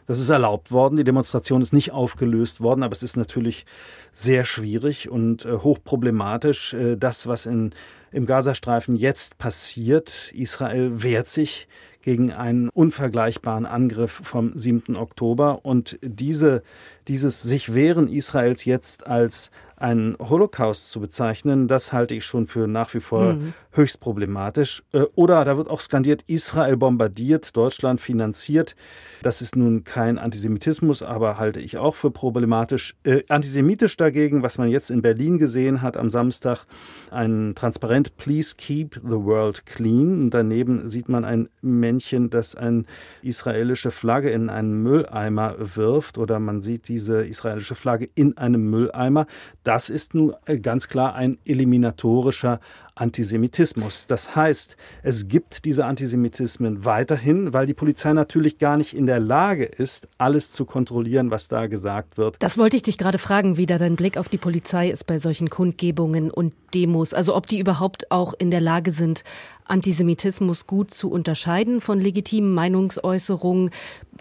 das 0.05 0.19
ist 0.19 0.29
erlaubt 0.29 0.71
worden. 0.71 0.95
Die 0.95 1.03
Demonstration 1.03 1.61
ist 1.61 1.73
nicht 1.73 1.91
aufgelöst 1.91 2.61
worden, 2.61 2.83
aber 2.83 2.94
es 2.94 3.03
ist 3.03 3.17
natürlich 3.17 3.65
sehr 4.11 4.45
schwierig 4.45 5.09
und 5.09 5.45
äh, 5.45 5.57
hochproblematisch. 5.57 6.73
Äh, 6.73 6.97
das, 6.97 7.27
was 7.27 7.45
in, 7.45 7.73
im 8.11 8.25
Gazastreifen 8.25 8.95
jetzt 8.95 9.38
passiert, 9.38 10.31
Israel 10.33 11.03
wehrt 11.03 11.27
sich 11.27 11.67
gegen 12.03 12.33
einen 12.33 12.69
unvergleichbaren 12.69 13.65
Angriff 13.65 14.21
vom 14.23 14.51
7. 14.55 14.97
Oktober 14.97 15.61
und 15.63 15.97
diese, 16.01 16.61
dieses 17.07 17.41
sich 17.41 17.73
wehren 17.73 18.09
Israels 18.09 18.65
jetzt 18.65 19.07
als 19.07 19.51
einen 19.83 20.15
Holocaust 20.18 20.91
zu 20.91 21.01
bezeichnen, 21.01 21.68
das 21.68 21.91
halte 21.91 22.15
ich 22.15 22.24
schon 22.24 22.47
für 22.47 22.68
nach 22.68 22.94
wie 22.94 23.01
vor 23.01 23.33
mhm. 23.33 23.53
höchst 23.74 24.00
problematisch. 24.00 24.81
Äh, 24.94 25.01
oder 25.15 25.44
da 25.44 25.57
wird 25.57 25.69
auch 25.69 25.81
skandiert, 25.81 26.24
Israel 26.27 26.77
bombardiert, 26.77 27.56
Deutschland 27.57 28.00
finanziert. 28.00 28.77
Das 29.24 29.41
ist 29.41 29.57
nun 29.57 29.83
kein 29.83 30.18
Antisemitismus, 30.18 31.03
aber 31.03 31.38
halte 31.38 31.59
ich 31.59 31.77
auch 31.77 31.95
für 31.95 32.12
problematisch. 32.12 32.95
Äh, 33.03 33.24
antisemitisch 33.27 33.97
dagegen, 33.97 34.41
was 34.41 34.57
man 34.57 34.69
jetzt 34.69 34.89
in 34.89 35.01
Berlin 35.01 35.38
gesehen 35.38 35.81
hat 35.81 35.97
am 35.97 36.09
Samstag, 36.09 36.65
ein 37.12 37.51
Transparent 37.53 38.15
Please 38.15 38.56
keep 38.57 38.95
the 39.03 39.21
world 39.21 39.65
clean. 39.65 40.24
Und 40.24 40.29
daneben 40.29 40.88
sieht 40.88 41.09
man 41.09 41.25
ein 41.25 41.50
Männchen, 41.62 42.29
das 42.29 42.56
eine 42.56 42.86
israelische 43.21 43.91
Flagge 43.91 44.29
in 44.29 44.50
einen 44.50 44.81
Mülleimer 44.81 45.56
wirft 45.57 46.18
oder 46.18 46.39
man 46.39 46.62
sieht 46.62 46.88
diese 46.88 47.25
israelische 47.25 47.75
Flagge 47.75 48.07
in 48.15 48.38
einem 48.38 48.69
Mülleimer. 48.69 49.25
Das 49.74 49.90
ist 49.90 50.14
nun 50.14 50.36
äh, 50.46 50.60
ganz 50.60 50.88
klar 50.88 51.16
ein 51.16 51.40
eliminatorischer 51.46 52.60
Antisemitismus. 52.94 54.06
Das 54.06 54.36
heißt, 54.36 54.78
es 55.02 55.28
gibt 55.28 55.65
diese 55.65 55.86
Antisemitismen 55.88 56.86
weiterhin, 56.86 57.53
weil 57.53 57.65
die 57.65 57.74
Polizei 57.74 58.13
natürlich 58.13 58.60
gar 58.60 58.77
nicht 58.77 58.96
in 58.96 59.08
der 59.08 59.20
Lage 59.20 59.65
ist, 59.65 60.10
alles 60.20 60.51
zu 60.51 60.65
kontrollieren, 60.65 61.32
was 61.32 61.48
da 61.48 61.65
gesagt 61.65 62.20
wird. 62.20 62.36
Das 62.38 62.60
wollte 62.60 62.75
ich 62.75 62.84
dich 62.84 63.00
gerade 63.00 63.18
fragen, 63.18 63.58
wie 63.58 63.65
da 63.65 63.80
dein 63.80 63.96
Blick 63.96 64.15
auf 64.18 64.30
die 64.30 64.38
Polizei 64.38 64.92
ist 64.92 65.08
bei 65.08 65.18
solchen 65.18 65.50
Kundgebungen 65.50 66.30
und 66.30 66.53
Demos. 66.75 67.15
Also 67.15 67.36
ob 67.36 67.48
die 67.48 67.58
überhaupt 67.58 68.12
auch 68.12 68.36
in 68.38 68.51
der 68.51 68.62
Lage 68.62 68.92
sind, 68.92 69.24
Antisemitismus 69.65 70.68
gut 70.68 70.94
zu 70.94 71.10
unterscheiden 71.10 71.82
von 71.82 72.00
legitimen 72.00 72.53
Meinungsäußerungen. 72.53 73.72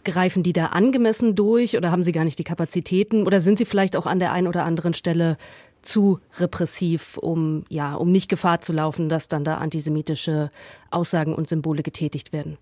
Greifen 0.04 0.42
die 0.42 0.52
da 0.52 0.66
angemessen 0.66 1.34
durch 1.34 1.76
oder 1.76 1.90
haben 1.90 2.02
sie 2.02 2.12
gar 2.12 2.24
nicht 2.24 2.38
die 2.38 2.44
Kapazitäten 2.44 3.26
oder 3.26 3.40
sind 3.40 3.58
sie 3.58 3.64
vielleicht 3.64 3.96
auch 3.96 4.06
an 4.06 4.18
der 4.18 4.32
einen 4.32 4.46
oder 4.46 4.64
anderen 4.64 4.94
Stelle 4.94 5.36
zu 5.82 6.20
repressiv, 6.38 7.18
um, 7.18 7.64
ja, 7.68 7.94
um 7.94 8.10
nicht 8.12 8.28
Gefahr 8.28 8.60
zu 8.60 8.72
laufen, 8.72 9.08
dass 9.08 9.28
dann 9.28 9.44
da 9.44 9.56
antisemitische 9.56 10.50
Aussagen 10.90 11.34
und 11.34 11.48
Symbole 11.48 11.82
getätigt 11.82 12.32
werden. 12.32 12.58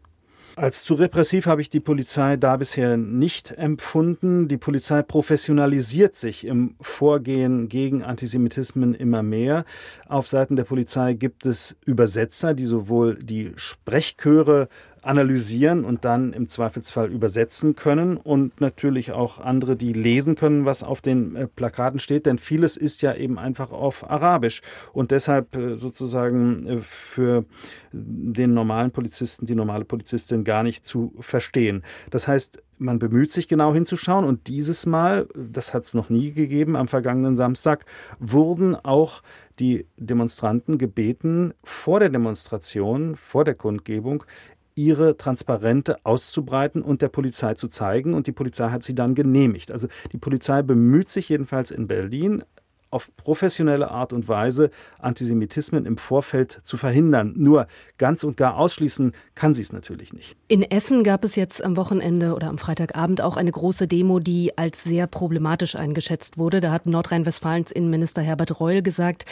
Als 0.57 0.85
zu 0.85 0.95
repressiv 0.95 1.47
habe 1.47 1.63
ich 1.63 1.71
die 1.71 1.81
Polizei 1.81 2.37
da 2.37 2.57
bisher 2.57 2.97
nicht 2.97 3.53
empfunden. 3.53 4.49
Die 4.49 4.59
Polizei 4.59 5.01
professionalisiert 5.01 6.17
sich 6.17 6.47
im 6.47 6.75
Vorgehen 6.81 7.69
gegen 7.69 8.03
Antisemitismen 8.03 8.95
immer 8.95 9.23
mehr. 9.23 9.65
Auf 10.09 10.29
Seiten 10.29 10.57
der 10.57 10.65
Polizei 10.65 11.15
gibt 11.15 11.47
es 11.47 11.77
Übersetzer, 11.87 12.53
die 12.53 12.65
sowohl 12.65 13.15
die 13.23 13.53
Sprechchöre 13.57 14.69
analysieren 15.03 15.85
und 15.85 16.05
dann 16.05 16.33
im 16.33 16.49
Zweifelsfall 16.49 17.11
übersetzen 17.11 17.75
können 17.75 18.17
und 18.17 18.61
natürlich 18.61 19.13
auch 19.13 19.41
andere, 19.41 19.77
die 19.77 19.93
lesen 19.93 20.35
können, 20.35 20.65
was 20.65 20.83
auf 20.83 21.01
den 21.01 21.37
äh, 21.37 21.47
Plakaten 21.47 21.99
steht, 21.99 22.27
denn 22.27 22.39
vieles 22.39 22.77
ist 22.77 23.03
ja 23.03 23.15
eben 23.15 23.39
einfach 23.39 23.73
auf 23.73 24.11
Arabisch. 24.11 24.63
Und 24.93 25.11
deshalb 25.11 25.57
äh, 25.57 25.77
sozusagen 25.77 26.67
äh, 26.67 26.79
für 26.83 27.45
den 27.93 28.55
normalen 28.55 28.91
Polizisten, 28.91 29.47
die 29.47 29.55
normale 29.55 29.85
Polizistin 29.85 30.45
gar 30.45 30.63
nicht 30.63 30.85
zu 30.85 31.15
verstehen. 31.21 31.83
Das 32.11 32.29
heißt, 32.29 32.63
man 32.81 32.99
bemüht 32.99 33.31
sich 33.31 33.47
genau 33.47 33.75
hinzuschauen. 33.75 34.25
Und 34.25 34.49
dieses 34.49 34.87
Mal, 34.87 35.29
das 35.35 35.75
hat 35.75 35.85
es 35.85 35.95
noch 35.95 36.09
nie 36.09 36.33
gegeben, 36.33 36.77
am 36.77 36.89
vergangenen 36.89 37.37
Samstag 37.37 37.85
wurden 38.19 38.75
auch 38.75 39.23
die 39.59 39.87
Demonstranten 39.99 40.79
gebeten, 40.79 41.53
vor 41.63 42.01
der 42.01 42.09
Demonstration, 42.09 43.17
vor 43.17 43.45
der 43.45 43.55
Kundgebung 43.55 44.25
ihre 44.75 45.17
Transparente 45.17 45.97
auszubreiten 46.05 46.83
und 46.83 47.03
der 47.03 47.09
Polizei 47.09 47.55
zu 47.55 47.69
zeigen. 47.69 48.15
Und 48.15 48.27
die 48.27 48.33
Polizei 48.33 48.71
hat 48.71 48.83
sie 48.83 48.95
dann 48.95 49.15
genehmigt. 49.15 49.71
Also 49.71 49.89
die 50.13 50.19
Polizei 50.19 50.63
bemüht 50.63 51.09
sich 51.09 51.29
jedenfalls 51.29 51.71
in 51.71 51.87
Berlin, 51.87 52.43
auf 52.91 53.15
professionelle 53.17 53.91
Art 53.91 54.13
und 54.13 54.29
Weise 54.29 54.71
Antisemitismen 54.99 55.87
im 55.87 55.97
Vorfeld 55.97 56.51
zu 56.51 56.77
verhindern. 56.77 57.35
Nur 57.37 57.67
ganz 57.99 58.25
und 58.25 58.37
gar 58.37 58.57
ausschließen 58.57 59.13
kann 59.35 59.55
sie 59.55 59.63
es 59.63 59.73
natürlich 59.73 60.13
nicht. 60.13 60.37
In 60.49 60.63
Essen 60.63 61.05
gab 61.05 61.25
es 61.25 61.37
jetzt 61.37 61.65
am 61.65 61.77
Wochenende 61.77 62.35
oder 62.35 62.49
am 62.49 62.59
Freitagabend 62.59 63.21
auch 63.21 63.37
eine 63.37 63.53
große 63.53 63.87
Demo, 63.87 64.19
die 64.19 64.59
als 64.59 64.85
sehr 64.85 65.07
problematisch 65.07 65.77
eingeschätzt 65.77 66.39
wurde. 66.39 66.61
Da 66.61 66.73
hat 66.73 66.87
Nordrhein-Westfalens 66.87 67.71
Innenminister 67.71 68.23
Herbert 68.23 68.61
Reul 68.61 68.83
gesagt, 68.83 69.25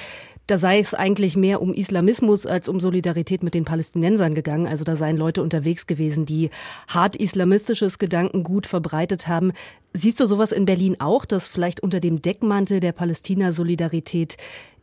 da 0.48 0.56
sei 0.56 0.78
es 0.78 0.94
eigentlich 0.94 1.36
mehr 1.36 1.60
um 1.60 1.74
Islamismus 1.74 2.46
als 2.46 2.70
um 2.70 2.80
Solidarität 2.80 3.42
mit 3.42 3.52
den 3.52 3.66
Palästinensern 3.66 4.34
gegangen. 4.34 4.66
Also 4.66 4.82
da 4.82 4.96
seien 4.96 5.18
Leute 5.18 5.42
unterwegs 5.42 5.86
gewesen, 5.86 6.24
die 6.24 6.48
hart 6.88 7.16
islamistisches 7.16 7.98
Gedankengut 7.98 8.66
verbreitet 8.66 9.28
haben. 9.28 9.52
Siehst 9.94 10.20
du 10.20 10.26
sowas 10.26 10.52
in 10.52 10.64
Berlin 10.64 10.96
auch, 10.98 11.24
dass 11.24 11.48
vielleicht 11.48 11.80
unter 11.80 12.00
dem 12.00 12.22
Deckmantel 12.22 12.80
der 12.80 12.92
Palästina-Solidarität 12.92 14.36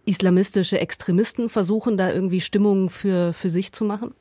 islamistische 0.05 0.79
Extremisten 0.79 1.50
versuchen, 1.50 1.97
da 1.97 2.12
irgendwie 2.12 2.41
Stimmung 2.41 2.89
für, 2.89 3.33
für 3.33 3.50
sich 3.50 3.71
zu 3.71 3.85
machen? 3.85 4.13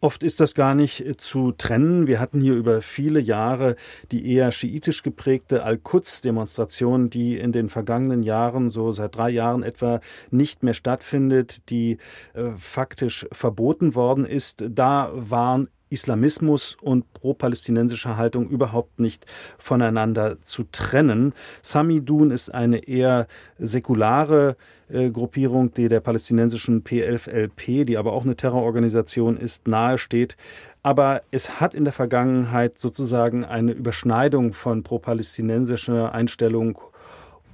Oft 0.00 0.22
ist 0.22 0.38
das 0.38 0.54
gar 0.54 0.76
nicht 0.76 1.04
äh, 1.04 1.16
zu 1.16 1.52
trennen. 1.52 2.06
Wir 2.06 2.20
hatten 2.20 2.40
hier 2.40 2.54
über 2.54 2.82
viele 2.82 3.18
Jahre 3.18 3.74
die 4.12 4.32
eher 4.32 4.52
schiitisch 4.52 5.02
geprägte 5.02 5.64
Al-Quds-Demonstration, 5.64 7.10
die 7.10 7.36
in 7.36 7.50
den 7.50 7.68
vergangenen 7.68 8.22
Jahren, 8.22 8.70
so 8.70 8.92
seit 8.92 9.16
drei 9.16 9.30
Jahren 9.30 9.64
etwa, 9.64 10.00
nicht 10.30 10.62
mehr 10.62 10.74
stattfindet, 10.74 11.68
die 11.68 11.98
äh, 12.34 12.50
faktisch 12.56 13.26
verboten 13.32 13.96
worden 13.96 14.24
ist. 14.24 14.64
Da 14.68 15.10
waren 15.14 15.68
Islamismus 15.90 16.76
und 16.80 17.12
pro-palästinensische 17.12 18.16
Haltung 18.16 18.48
überhaupt 18.48 19.00
nicht 19.00 19.26
voneinander 19.58 20.40
zu 20.42 20.64
trennen. 20.70 21.34
Samidun 21.62 22.30
ist 22.30 22.52
eine 22.52 22.86
eher 22.86 23.26
säkulare 23.58 24.56
äh, 24.90 25.10
Gruppierung, 25.10 25.72
die 25.74 25.88
der 25.88 26.00
palästinensischen 26.00 26.82
PLFLP, 26.82 27.86
die 27.86 27.96
aber 27.96 28.12
auch 28.12 28.24
eine 28.24 28.36
Terrororganisation 28.36 29.36
ist, 29.36 29.68
nahesteht. 29.68 30.36
Aber 30.82 31.22
es 31.30 31.60
hat 31.60 31.74
in 31.74 31.84
der 31.84 31.92
Vergangenheit 31.92 32.78
sozusagen 32.78 33.44
eine 33.44 33.72
Überschneidung 33.72 34.52
von 34.52 34.82
pro-palästinensischer 34.82 36.12
Einstellung 36.12 36.78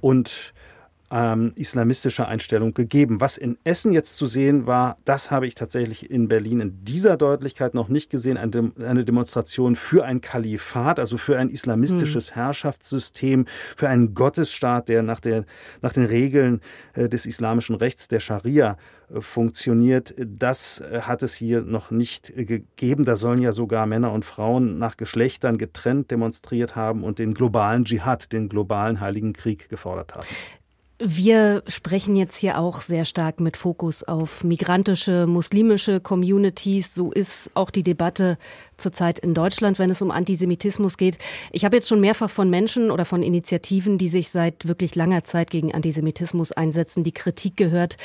und 0.01 0.53
ähm, 1.11 1.53
islamistischer 1.55 2.27
Einstellung 2.27 2.73
gegeben. 2.73 3.21
Was 3.21 3.37
in 3.37 3.57
Essen 3.63 3.93
jetzt 3.93 4.17
zu 4.17 4.25
sehen 4.27 4.65
war, 4.65 4.97
das 5.05 5.31
habe 5.31 5.47
ich 5.47 5.55
tatsächlich 5.55 6.09
in 6.09 6.27
Berlin 6.27 6.59
in 6.59 6.83
dieser 6.83 7.17
Deutlichkeit 7.17 7.73
noch 7.73 7.89
nicht 7.89 8.09
gesehen. 8.09 8.37
Eine, 8.37 9.05
Demonstration 9.05 9.75
für 9.75 10.03
ein 10.05 10.21
Kalifat, 10.21 10.99
also 10.99 11.17
für 11.17 11.37
ein 11.37 11.49
islamistisches 11.49 12.29
hm. 12.29 12.35
Herrschaftssystem, 12.35 13.45
für 13.77 13.87
einen 13.87 14.13
Gottesstaat, 14.13 14.89
der 14.89 15.03
nach, 15.03 15.19
der, 15.19 15.45
nach 15.81 15.93
den 15.93 16.05
Regeln 16.05 16.61
äh, 16.93 17.07
des 17.07 17.25
islamischen 17.25 17.75
Rechts, 17.75 18.07
der 18.07 18.19
Scharia, 18.19 18.77
äh, 19.09 19.21
funktioniert. 19.21 20.15
Das 20.17 20.79
äh, 20.79 21.01
hat 21.01 21.23
es 21.23 21.35
hier 21.35 21.61
noch 21.61 21.91
nicht 21.91 22.35
gegeben. 22.35 23.05
Da 23.05 23.15
sollen 23.15 23.41
ja 23.41 23.51
sogar 23.51 23.85
Männer 23.85 24.11
und 24.11 24.25
Frauen 24.25 24.79
nach 24.79 24.97
Geschlechtern 24.97 25.57
getrennt 25.57 26.09
demonstriert 26.09 26.75
haben 26.75 27.03
und 27.03 27.19
den 27.19 27.33
globalen 27.33 27.85
Dschihad, 27.85 28.31
den 28.31 28.49
globalen 28.49 28.99
Heiligen 28.99 29.33
Krieg 29.33 29.69
gefordert 29.69 30.15
haben. 30.15 30.25
Wir 30.97 31.61
sprechen 31.67 32.15
jetzt 32.15 32.37
hier 32.37 32.57
auch 32.57 32.79
sehr 32.79 33.03
stark 33.03 33.41
mit 33.41 33.57
Fokus 33.57 34.03
auf 34.03 34.45
migrantische, 34.45 35.27
muslimische 35.27 35.99
Communities. 35.99 36.95
So 36.95 37.11
ist 37.11 37.51
auch 37.53 37.69
die 37.69 37.83
Debatte 37.83 38.37
zurzeit 38.77 39.19
in 39.19 39.33
Deutschland, 39.33 39.77
wenn 39.77 39.89
es 39.89 40.01
um 40.01 40.09
Antisemitismus 40.09 40.95
geht. 40.95 41.17
Ich 41.51 41.65
habe 41.65 41.75
jetzt 41.75 41.89
schon 41.89 41.99
mehrfach 41.99 42.29
von 42.29 42.49
Menschen 42.49 42.91
oder 42.91 43.03
von 43.03 43.23
Initiativen, 43.23 43.97
die 43.97 44.07
sich 44.07 44.29
seit 44.29 44.69
wirklich 44.69 44.95
langer 44.95 45.25
Zeit 45.25 45.51
gegen 45.51 45.73
Antisemitismus 45.73 46.53
einsetzen, 46.53 47.03
die 47.03 47.13
Kritik 47.13 47.57
gehört, 47.57 47.97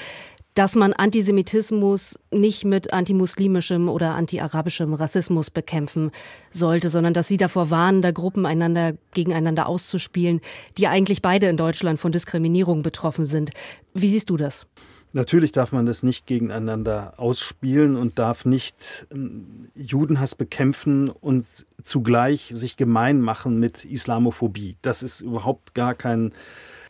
dass 0.55 0.75
man 0.75 0.93
Antisemitismus 0.93 2.19
nicht 2.31 2.65
mit 2.65 2.93
antimuslimischem 2.93 3.89
oder 3.89 4.15
antiarabischem 4.15 4.95
Rassismus 4.95 5.51
bekämpfen 5.51 6.11
sollte, 6.51 6.91
sondern 6.91 7.15
dass 7.15 7.29
sie 7.29 7.37
davor 7.37 7.71
warnen, 7.71 8.03
da 8.03 8.11
Gruppen 8.11 8.47
einander 8.47 8.95
gegeneinander 9.15 9.67
auszuspielen, 9.67 10.41
die 10.79 10.89
eigentlich 10.89 11.23
beide 11.23 11.49
in 11.49 11.57
Deutschland 11.57 12.01
von 12.01 12.13
Diskriminierung 12.13 12.83
betroffen 12.83 13.25
sind. 13.25 13.51
Wie 13.95 14.09
siehst 14.09 14.31
du 14.31 14.37
das? 14.37 14.67
Natürlich 15.13 15.51
darf 15.51 15.73
man 15.73 15.87
das 15.87 16.05
nicht 16.05 16.27
gegeneinander 16.27 17.15
ausspielen 17.17 17.97
und 17.97 18.21
darf 18.21 18.45
nicht 18.45 19.09
ähm, 19.11 19.69
Judenhass 19.75 20.37
bekämpfen 20.37 21.11
und 21.11 21.45
zugleich 21.83 22.53
sich 22.55 22.77
gemein 22.77 23.21
machen 23.21 23.59
mit 23.59 23.85
Islamophobie. 23.85 24.77
Das 24.83 25.03
ist 25.03 25.21
überhaupt 25.21 25.75
gar 25.75 25.95
kein 25.95 26.33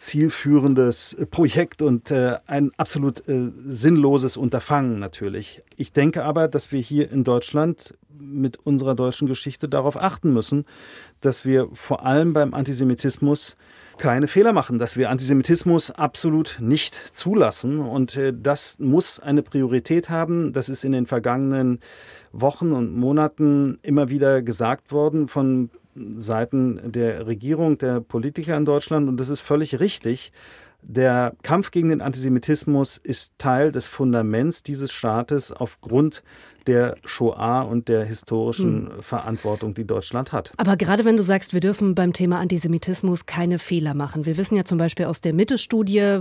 zielführendes 0.00 1.16
Projekt 1.30 1.82
und 1.82 2.10
äh, 2.10 2.38
ein 2.46 2.70
absolut 2.76 3.28
äh, 3.28 3.50
sinnloses 3.62 4.36
Unterfangen 4.36 4.98
natürlich. 4.98 5.60
Ich 5.76 5.92
denke 5.92 6.24
aber, 6.24 6.48
dass 6.48 6.72
wir 6.72 6.80
hier 6.80 7.10
in 7.10 7.22
Deutschland 7.22 7.94
mit 8.18 8.58
unserer 8.58 8.94
deutschen 8.94 9.28
Geschichte 9.28 9.68
darauf 9.68 10.00
achten 10.00 10.32
müssen, 10.32 10.64
dass 11.20 11.44
wir 11.44 11.68
vor 11.72 12.04
allem 12.04 12.32
beim 12.32 12.54
Antisemitismus 12.54 13.56
keine 13.98 14.28
Fehler 14.28 14.54
machen, 14.54 14.78
dass 14.78 14.96
wir 14.96 15.10
Antisemitismus 15.10 15.90
absolut 15.90 16.56
nicht 16.60 16.94
zulassen. 16.94 17.80
Und 17.80 18.16
äh, 18.16 18.32
das 18.34 18.78
muss 18.78 19.20
eine 19.20 19.42
Priorität 19.42 20.08
haben. 20.08 20.52
Das 20.52 20.70
ist 20.70 20.84
in 20.84 20.92
den 20.92 21.06
vergangenen 21.06 21.80
Wochen 22.32 22.72
und 22.72 22.96
Monaten 22.96 23.78
immer 23.82 24.08
wieder 24.08 24.40
gesagt 24.40 24.90
worden 24.90 25.28
von 25.28 25.70
Seiten 26.16 26.80
der 26.92 27.26
Regierung, 27.26 27.78
der 27.78 28.00
Politiker 28.00 28.56
in 28.56 28.64
Deutschland. 28.64 29.08
Und 29.08 29.18
das 29.18 29.28
ist 29.28 29.40
völlig 29.40 29.80
richtig. 29.80 30.32
Der 30.82 31.34
Kampf 31.42 31.70
gegen 31.70 31.90
den 31.90 32.00
Antisemitismus 32.00 32.96
ist 32.96 33.34
Teil 33.38 33.70
des 33.70 33.86
Fundaments 33.86 34.62
dieses 34.62 34.92
Staates 34.92 35.52
aufgrund 35.52 36.22
der 36.66 36.96
Shoah 37.04 37.62
und 37.62 37.88
der 37.88 38.04
historischen 38.04 38.90
hm. 38.90 39.02
Verantwortung, 39.02 39.74
die 39.74 39.86
Deutschland 39.86 40.32
hat. 40.32 40.52
Aber 40.56 40.76
gerade 40.76 41.04
wenn 41.04 41.16
du 41.16 41.22
sagst, 41.22 41.52
wir 41.52 41.60
dürfen 41.60 41.94
beim 41.94 42.12
Thema 42.12 42.38
Antisemitismus 42.38 43.26
keine 43.26 43.58
Fehler 43.58 43.94
machen. 43.94 44.26
Wir 44.26 44.36
wissen 44.36 44.56
ja 44.56 44.64
zum 44.64 44.78
Beispiel 44.78 45.06
aus 45.06 45.20
der 45.20 45.32
Mitte-Studie, 45.32 46.20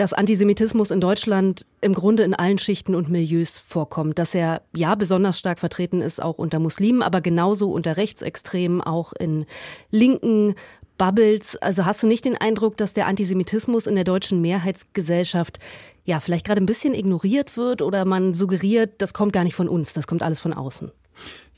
dass 0.00 0.14
Antisemitismus 0.14 0.90
in 0.90 1.02
Deutschland 1.02 1.66
im 1.82 1.92
Grunde 1.92 2.22
in 2.22 2.32
allen 2.32 2.56
Schichten 2.56 2.94
und 2.94 3.10
Milieus 3.10 3.58
vorkommt, 3.58 4.18
dass 4.18 4.34
er 4.34 4.62
ja 4.74 4.94
besonders 4.94 5.38
stark 5.38 5.58
vertreten 5.58 6.00
ist, 6.00 6.22
auch 6.22 6.38
unter 6.38 6.58
Muslimen, 6.58 7.02
aber 7.02 7.20
genauso 7.20 7.70
unter 7.70 7.98
Rechtsextremen, 7.98 8.80
auch 8.80 9.12
in 9.12 9.44
linken 9.90 10.54
Bubbles. 10.96 11.56
Also 11.56 11.84
hast 11.84 12.02
du 12.02 12.06
nicht 12.06 12.24
den 12.24 12.38
Eindruck, 12.38 12.78
dass 12.78 12.94
der 12.94 13.08
Antisemitismus 13.08 13.86
in 13.86 13.94
der 13.94 14.04
deutschen 14.04 14.40
Mehrheitsgesellschaft 14.40 15.58
ja 16.06 16.20
vielleicht 16.20 16.46
gerade 16.46 16.62
ein 16.62 16.66
bisschen 16.66 16.94
ignoriert 16.94 17.58
wird 17.58 17.82
oder 17.82 18.06
man 18.06 18.32
suggeriert, 18.32 19.02
das 19.02 19.12
kommt 19.12 19.34
gar 19.34 19.44
nicht 19.44 19.54
von 19.54 19.68
uns, 19.68 19.92
das 19.92 20.06
kommt 20.06 20.22
alles 20.22 20.40
von 20.40 20.54
außen? 20.54 20.90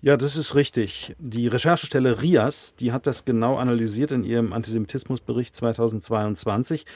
Ja, 0.01 0.17
das 0.17 0.37
ist 0.37 0.57
richtig. 0.57 1.15
Die 1.21 1.47
Recherchestelle 1.47 2.21
RIAS, 2.21 2.75
die 2.75 2.91
hat 2.91 3.07
das 3.07 3.25
genau 3.25 3.57
analysiert 3.59 4.11
in 4.11 4.25
ihrem 4.25 4.53
Antisemitismusbericht 4.53 5.55
2022 5.55 6.87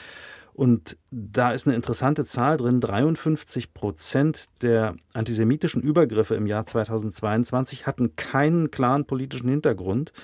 und 0.57 0.97
da 1.11 1.53
ist 1.53 1.67
eine 1.67 1.77
interessante 1.77 2.25
Zahl 2.25 2.57
drin. 2.57 2.81
53 2.81 3.75
Prozent 3.75 4.47
der 4.63 4.97
antisemitischen 5.13 5.83
Übergriffe 5.83 6.35
im 6.35 6.47
Jahr 6.47 6.65
2022 6.65 7.87
hatten 7.87 8.17
keinen 8.17 8.71
klaren 8.71 9.05
politischen 9.05 9.51
Hintergrund. 9.51 10.15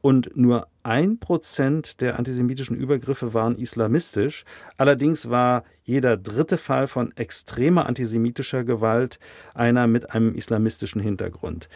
Und 0.00 0.36
nur 0.36 0.66
ein 0.82 1.20
Prozent 1.20 2.00
der 2.00 2.18
antisemitischen 2.18 2.76
Übergriffe 2.76 3.32
waren 3.32 3.58
islamistisch. 3.58 4.44
Allerdings 4.76 5.30
war 5.30 5.62
jeder 5.86 6.16
dritte 6.16 6.58
Fall 6.58 6.88
von 6.88 7.16
extremer 7.16 7.86
antisemitischer 7.86 8.64
Gewalt 8.64 9.20
einer 9.54 9.86
mit 9.86 10.10
einem 10.10 10.34
islamistischen 10.34 11.00
Hintergrund. 11.00 11.68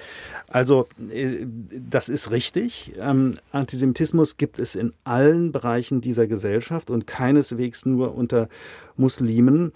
Also 0.49 0.89
äh, 1.11 1.47
das 1.47 2.09
ist 2.09 2.33
richtig. 2.33 2.93
Ähm, 2.99 3.39
Antisemitismus 3.53 4.37
gibt 4.37 4.59
es 4.59 4.75
in 4.75 4.93
allen 5.05 5.53
Bereichen 5.53 6.01
dieser 6.01 6.27
Gesellschaft 6.27 6.91
und 6.91 7.07
keineswegs 7.07 7.87
nur 7.87 8.15
unter 8.17 8.49
Muslimen. 8.97 9.73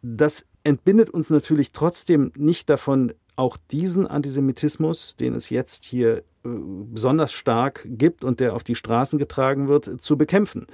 Das 0.00 0.46
entbindet 0.64 1.10
uns 1.10 1.28
natürlich 1.28 1.72
trotzdem 1.72 2.32
nicht 2.36 2.70
davon, 2.70 3.12
auch 3.36 3.58
diesen 3.70 4.06
Antisemitismus, 4.06 5.16
den 5.16 5.34
es 5.34 5.50
jetzt 5.50 5.84
hier 5.84 6.18
äh, 6.18 6.22
besonders 6.42 7.32
stark 7.32 7.86
gibt 7.86 8.24
und 8.24 8.40
der 8.40 8.54
auf 8.54 8.64
die 8.64 8.74
Straßen 8.74 9.18
getragen 9.18 9.68
wird, 9.68 10.02
zu 10.02 10.16
bekämpfen. 10.16 10.66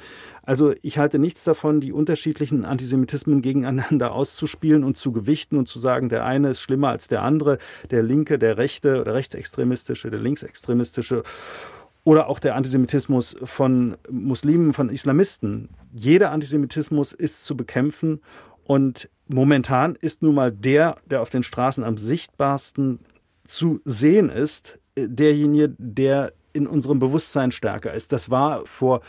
Also 0.45 0.73
ich 0.83 0.99
halte 0.99 1.19
nichts 1.19 1.45
davon, 1.45 1.81
die 1.81 1.93
unterschiedlichen 1.93 2.65
Antisemitismen 2.65 3.43
gegeneinander 3.43 4.13
auszuspielen 4.13 4.85
und 4.85 4.97
zu 4.97 5.13
gewichten 5.13 5.59
und 5.59 5.69
zu 5.69 5.81
sagen, 5.81 6.09
der 6.09 6.25
eine 6.25 6.51
ist 6.51 6.61
schlimmer 6.61 6.91
als 6.91 7.09
der 7.09 7.23
andere, 7.23 7.59
der 7.91 8.03
linke, 8.03 8.39
der 8.39 8.59
rechte 8.59 9.01
oder 9.01 9.15
rechtsextremistische, 9.15 10.11
der 10.11 10.21
linksextremistische 10.21 11.25
oder 12.05 12.29
auch 12.29 12.39
der 12.39 12.57
Antisemitismus 12.57 13.37
von 13.43 13.97
Muslimen, 14.11 14.73
von 14.73 14.89
Islamisten. 14.89 15.69
Jeder 15.93 16.33
Antisemitismus 16.33 17.13
ist 17.13 17.45
zu 17.45 17.57
bekämpfen 17.57 18.21
und 18.65 19.09
momentan 19.29 19.97
ist 19.97 20.23
nun 20.23 20.35
mal 20.35 20.53
der, 20.53 20.97
der 21.07 21.23
auf 21.23 21.31
den 21.31 21.43
Straßen 21.43 21.85
am 21.85 21.97
sichtbarsten 21.97 23.01
zu 23.45 23.81
sehen 23.85 24.29
ist, 24.29 24.79
äh, 24.95 25.09
derjenige, 25.09 25.75
der 25.79 26.33
in 26.53 26.67
unserem 26.67 26.99
Bewusstsein 26.99 27.51
stärker 27.51 27.95
ist. 27.95 28.13
Das 28.13 28.31
war 28.31 28.67
vor 28.67 29.01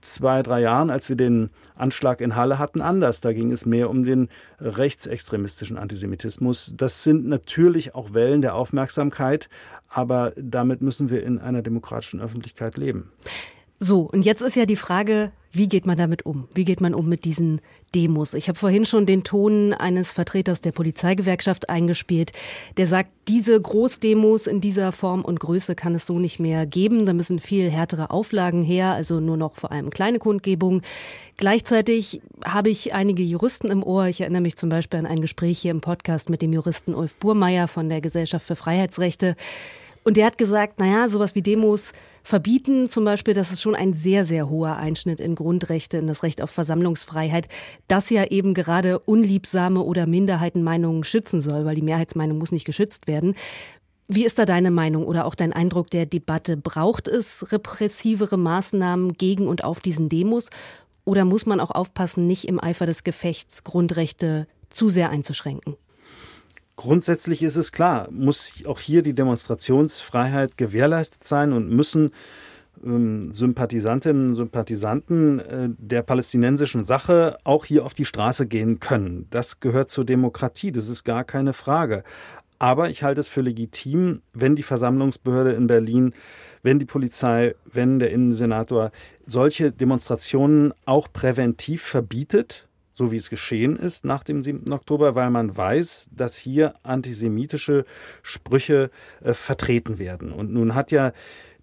zwei, 0.00 0.42
drei 0.42 0.60
Jahren, 0.60 0.90
als 0.90 1.08
wir 1.08 1.16
den 1.16 1.48
Anschlag 1.74 2.20
in 2.20 2.36
Halle 2.36 2.58
hatten, 2.58 2.80
anders. 2.80 3.20
Da 3.20 3.32
ging 3.32 3.50
es 3.50 3.66
mehr 3.66 3.90
um 3.90 4.04
den 4.04 4.28
rechtsextremistischen 4.60 5.76
Antisemitismus. 5.76 6.74
Das 6.76 7.02
sind 7.02 7.26
natürlich 7.26 7.94
auch 7.94 8.14
Wellen 8.14 8.42
der 8.42 8.54
Aufmerksamkeit, 8.54 9.48
aber 9.88 10.32
damit 10.36 10.82
müssen 10.82 11.10
wir 11.10 11.24
in 11.24 11.38
einer 11.38 11.62
demokratischen 11.62 12.20
Öffentlichkeit 12.20 12.76
leben. 12.76 13.10
So, 13.80 14.00
und 14.00 14.24
jetzt 14.24 14.40
ist 14.40 14.56
ja 14.56 14.66
die 14.66 14.76
Frage, 14.76 15.32
wie 15.56 15.68
geht 15.68 15.86
man 15.86 15.96
damit 15.96 16.26
um? 16.26 16.48
Wie 16.52 16.64
geht 16.64 16.80
man 16.80 16.94
um 16.94 17.08
mit 17.08 17.24
diesen 17.24 17.60
Demos? 17.94 18.34
Ich 18.34 18.48
habe 18.48 18.58
vorhin 18.58 18.84
schon 18.84 19.06
den 19.06 19.22
Ton 19.22 19.72
eines 19.72 20.10
Vertreters 20.10 20.60
der 20.60 20.72
Polizeigewerkschaft 20.72 21.68
eingespielt, 21.68 22.32
der 22.76 22.88
sagt, 22.88 23.10
diese 23.28 23.60
Großdemos 23.60 24.48
in 24.48 24.60
dieser 24.60 24.90
Form 24.90 25.24
und 25.24 25.38
Größe 25.38 25.76
kann 25.76 25.94
es 25.94 26.06
so 26.06 26.18
nicht 26.18 26.40
mehr 26.40 26.66
geben. 26.66 27.06
Da 27.06 27.12
müssen 27.12 27.38
viel 27.38 27.70
härtere 27.70 28.10
Auflagen 28.10 28.64
her, 28.64 28.94
also 28.94 29.20
nur 29.20 29.36
noch 29.36 29.54
vor 29.54 29.70
allem 29.70 29.90
kleine 29.90 30.18
Kundgebungen. 30.18 30.82
Gleichzeitig 31.36 32.20
habe 32.44 32.70
ich 32.70 32.92
einige 32.92 33.22
Juristen 33.22 33.70
im 33.70 33.84
Ohr. 33.84 34.06
Ich 34.06 34.22
erinnere 34.22 34.42
mich 34.42 34.56
zum 34.56 34.70
Beispiel 34.70 34.98
an 34.98 35.06
ein 35.06 35.20
Gespräch 35.20 35.60
hier 35.60 35.70
im 35.70 35.80
Podcast 35.80 36.30
mit 36.30 36.42
dem 36.42 36.52
Juristen 36.52 36.94
Ulf 36.94 37.14
Burmeier 37.14 37.68
von 37.68 37.88
der 37.88 38.00
Gesellschaft 38.00 38.44
für 38.44 38.56
Freiheitsrechte. 38.56 39.36
Und 40.04 40.18
der 40.18 40.26
hat 40.26 40.38
gesagt, 40.38 40.78
naja, 40.78 41.08
sowas 41.08 41.34
wie 41.34 41.42
Demos 41.42 41.92
verbieten 42.22 42.88
zum 42.90 43.04
Beispiel, 43.04 43.32
das 43.32 43.52
ist 43.52 43.62
schon 43.62 43.74
ein 43.74 43.94
sehr, 43.94 44.26
sehr 44.26 44.50
hoher 44.50 44.76
Einschnitt 44.76 45.18
in 45.18 45.34
Grundrechte, 45.34 45.96
in 45.96 46.06
das 46.06 46.22
Recht 46.22 46.42
auf 46.42 46.50
Versammlungsfreiheit, 46.50 47.48
das 47.88 48.10
ja 48.10 48.24
eben 48.24 48.52
gerade 48.52 48.98
unliebsame 48.98 49.80
oder 49.82 50.06
Minderheitenmeinungen 50.06 51.04
schützen 51.04 51.40
soll, 51.40 51.64
weil 51.64 51.74
die 51.74 51.82
Mehrheitsmeinung 51.82 52.36
muss 52.36 52.52
nicht 52.52 52.66
geschützt 52.66 53.06
werden. 53.06 53.34
Wie 54.06 54.26
ist 54.26 54.38
da 54.38 54.44
deine 54.44 54.70
Meinung 54.70 55.06
oder 55.06 55.24
auch 55.24 55.34
dein 55.34 55.54
Eindruck 55.54 55.90
der 55.90 56.04
Debatte? 56.04 56.58
Braucht 56.58 57.08
es 57.08 57.50
repressivere 57.52 58.36
Maßnahmen 58.36 59.14
gegen 59.14 59.48
und 59.48 59.64
auf 59.64 59.80
diesen 59.80 60.10
Demos? 60.10 60.50
Oder 61.06 61.24
muss 61.24 61.46
man 61.46 61.60
auch 61.60 61.70
aufpassen, 61.70 62.26
nicht 62.26 62.46
im 62.46 62.62
Eifer 62.62 62.84
des 62.84 63.04
Gefechts 63.04 63.64
Grundrechte 63.64 64.46
zu 64.68 64.90
sehr 64.90 65.08
einzuschränken? 65.08 65.76
Grundsätzlich 66.76 67.42
ist 67.42 67.56
es 67.56 67.70
klar, 67.70 68.08
muss 68.10 68.52
auch 68.66 68.80
hier 68.80 69.02
die 69.02 69.14
Demonstrationsfreiheit 69.14 70.56
gewährleistet 70.56 71.22
sein 71.22 71.52
und 71.52 71.70
müssen 71.70 72.10
ähm, 72.84 73.32
Sympathisantinnen 73.32 74.30
und 74.30 74.34
Sympathisanten 74.34 75.38
äh, 75.38 75.68
der 75.78 76.02
palästinensischen 76.02 76.84
Sache 76.84 77.38
auch 77.44 77.64
hier 77.64 77.84
auf 77.84 77.94
die 77.94 78.04
Straße 78.04 78.46
gehen 78.46 78.80
können. 78.80 79.26
Das 79.30 79.60
gehört 79.60 79.90
zur 79.90 80.04
Demokratie, 80.04 80.72
das 80.72 80.88
ist 80.88 81.04
gar 81.04 81.24
keine 81.24 81.52
Frage. 81.52 82.02
Aber 82.58 82.88
ich 82.88 83.02
halte 83.02 83.20
es 83.20 83.28
für 83.28 83.40
legitim, 83.40 84.22
wenn 84.32 84.56
die 84.56 84.62
Versammlungsbehörde 84.62 85.52
in 85.52 85.66
Berlin, 85.66 86.12
wenn 86.62 86.78
die 86.78 86.86
Polizei, 86.86 87.54
wenn 87.72 87.98
der 87.98 88.10
Innensenator 88.10 88.90
solche 89.26 89.70
Demonstrationen 89.70 90.72
auch 90.86 91.08
präventiv 91.12 91.82
verbietet, 91.82 92.68
so 92.94 93.12
wie 93.12 93.16
es 93.16 93.28
geschehen 93.28 93.76
ist 93.76 94.04
nach 94.04 94.22
dem 94.22 94.40
7. 94.40 94.72
Oktober, 94.72 95.14
weil 95.14 95.30
man 95.30 95.54
weiß, 95.56 96.10
dass 96.12 96.36
hier 96.36 96.74
antisemitische 96.82 97.84
Sprüche 98.22 98.90
äh, 99.22 99.34
vertreten 99.34 99.98
werden. 99.98 100.32
Und 100.32 100.52
nun 100.52 100.74
hat 100.74 100.92
ja 100.92 101.12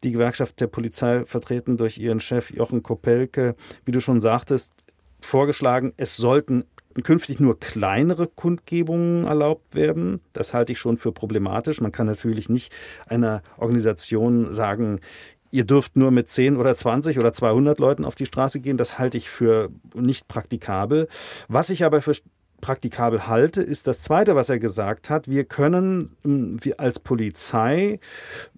die 0.04 0.12
Gewerkschaft 0.12 0.60
der 0.60 0.68
Polizei 0.68 1.26
vertreten 1.26 1.78
durch 1.78 1.98
ihren 1.98 2.20
Chef 2.20 2.52
Jochen 2.52 2.84
Kopelke, 2.84 3.56
wie 3.86 3.92
du 3.92 4.02
schon 4.02 4.20
sagtest, 4.20 4.74
vorgeschlagen, 5.22 5.94
es 5.98 6.18
sollten 6.18 6.66
künftig 7.04 7.40
nur 7.40 7.60
kleinere 7.60 8.28
Kundgebungen 8.28 9.26
erlaubt 9.26 9.76
werden. 9.76 10.20
Das 10.34 10.54
halte 10.54 10.74
ich 10.74 10.80
schon 10.80 10.98
für 10.98 11.12
problematisch. 11.12 11.80
Man 11.80 11.92
kann 11.92 12.08
natürlich 12.08 12.50
nicht 12.50 12.74
einer 13.08 13.44
Organisation 13.58 14.54
sagen, 14.54 15.00
ihr 15.52 15.66
dürft 15.66 15.96
nur 15.96 16.12
mit 16.12 16.30
10 16.30 16.58
oder 16.58 16.74
20 16.74 17.20
oder 17.20 17.34
200 17.34 17.80
Leuten 17.80 18.06
auf 18.06 18.16
die 18.16 18.26
Straße 18.26 18.60
gehen. 18.60 18.78
Das 18.78 18.98
halte 18.98 19.18
ich 19.18 19.30
für 19.30 19.70
nicht 19.94 20.28
praktikabel. 20.28 21.08
Was 21.48 21.70
ich 21.70 21.84
aber 21.84 22.02
für 22.02 22.14
praktikabel 22.62 23.28
halte, 23.28 23.62
ist 23.62 23.88
das 23.88 24.02
Zweite, 24.02 24.36
was 24.36 24.50
er 24.50 24.60
gesagt 24.60 25.10
hat. 25.10 25.28
Wir 25.28 25.44
können 25.44 26.12
hm, 26.24 26.60
wir 26.62 26.80
als 26.80 27.00
Polizei, 27.00 28.00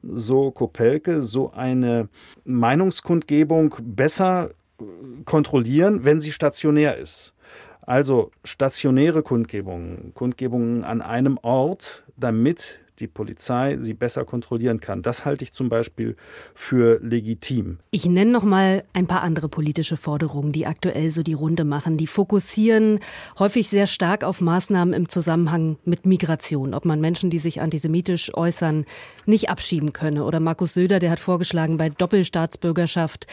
so 0.04 0.52
Kopelke, 0.52 1.24
so 1.24 1.52
eine 1.52 2.10
Meinungskundgebung 2.46 3.76
besser 3.82 4.52
äh, 4.80 4.84
kontrollieren, 5.26 6.04
wenn 6.04 6.20
sie 6.20 6.32
stationär 6.32 6.98
ist. 6.98 7.34
Also 7.82 8.32
stationäre 8.46 9.24
Kundgebungen, 9.24 10.14
Kundgebungen 10.14 10.84
an 10.84 11.02
einem 11.02 11.38
Ort, 11.42 12.04
damit 12.16 12.80
die 13.04 13.08
Polizei 13.08 13.78
sie 13.78 13.94
besser 13.94 14.24
kontrollieren 14.24 14.80
kann. 14.80 15.02
Das 15.02 15.26
halte 15.26 15.44
ich 15.44 15.52
zum 15.52 15.68
Beispiel 15.68 16.16
für 16.56 17.00
legitim. 17.02 17.80
Ich 17.92 18.06
nenne 18.06 18.32
noch 18.32 18.46
mal 18.46 18.86
ein 18.94 19.08
paar 19.08 19.22
andere 19.22 19.50
politische 19.50 19.98
Forderungen, 19.98 20.54
die 20.54 20.66
aktuell 20.66 21.12
so 21.12 21.22
die 21.22 21.34
Runde 21.34 21.66
machen. 21.66 21.98
Die 21.98 22.08
fokussieren 22.08 23.00
häufig 23.38 23.68
sehr 23.68 23.88
stark 23.88 24.24
auf 24.24 24.40
Maßnahmen 24.40 24.94
im 24.94 25.10
Zusammenhang 25.10 25.78
mit 25.84 26.06
Migration, 26.06 26.74
ob 26.74 26.86
man 26.86 27.02
Menschen, 27.02 27.30
die 27.30 27.40
sich 27.40 27.60
antisemitisch 27.60 28.34
äußern, 28.34 28.86
nicht 29.26 29.50
abschieben 29.50 29.92
könne. 29.92 30.24
Oder 30.24 30.40
Markus 30.40 30.74
Söder, 30.74 31.00
der 31.00 31.12
hat 31.12 31.20
vorgeschlagen, 31.20 31.76
bei 31.76 31.90
Doppelstaatsbürgerschaft, 31.90 33.28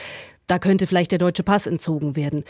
da 0.49 0.59
könnte 0.59 0.89
vielleicht 0.89 1.13
der 1.13 1.21
deutsche 1.21 1.45
Pass 1.45 1.69
entzogen 1.69 2.17
werden. 2.17 2.43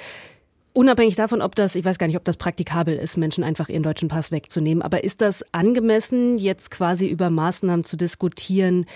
Unabhängig 0.72 1.16
davon, 1.16 1.42
ob 1.42 1.56
das, 1.56 1.74
ich 1.74 1.84
weiß 1.84 1.98
gar 1.98 2.06
nicht, 2.06 2.16
ob 2.16 2.24
das 2.24 2.36
praktikabel 2.36 2.96
ist, 2.96 3.16
Menschen 3.16 3.42
einfach 3.42 3.68
ihren 3.68 3.82
deutschen 3.82 4.08
Pass 4.08 4.30
wegzunehmen, 4.30 4.82
aber 4.82 5.02
ist 5.02 5.20
das 5.20 5.44
angemessen, 5.52 6.38
jetzt 6.38 6.70
quasi 6.70 7.08
über 7.08 7.28
Maßnahmen 7.28 7.84
zu 7.84 7.96
diskutieren, 7.96 8.86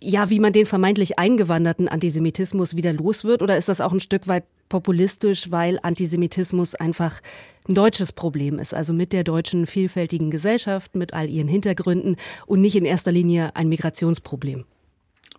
ja, 0.00 0.30
wie 0.30 0.40
man 0.40 0.52
den 0.52 0.66
vermeintlich 0.66 1.18
eingewanderten 1.18 1.88
Antisemitismus 1.88 2.74
wieder 2.74 2.92
los 2.92 3.24
wird? 3.24 3.42
Oder 3.42 3.58
ist 3.58 3.68
das 3.68 3.80
auch 3.80 3.92
ein 3.92 4.00
Stück 4.00 4.28
weit 4.28 4.44
populistisch, 4.68 5.50
weil 5.50 5.78
Antisemitismus 5.82 6.74
einfach 6.74 7.20
ein 7.68 7.74
deutsches 7.74 8.12
Problem 8.12 8.58
ist, 8.58 8.72
also 8.72 8.94
mit 8.94 9.12
der 9.12 9.24
deutschen 9.24 9.66
vielfältigen 9.66 10.30
Gesellschaft, 10.30 10.96
mit 10.96 11.12
all 11.12 11.28
ihren 11.28 11.48
Hintergründen 11.48 12.16
und 12.46 12.62
nicht 12.62 12.76
in 12.76 12.86
erster 12.86 13.12
Linie 13.12 13.54
ein 13.56 13.68
Migrationsproblem? 13.68 14.64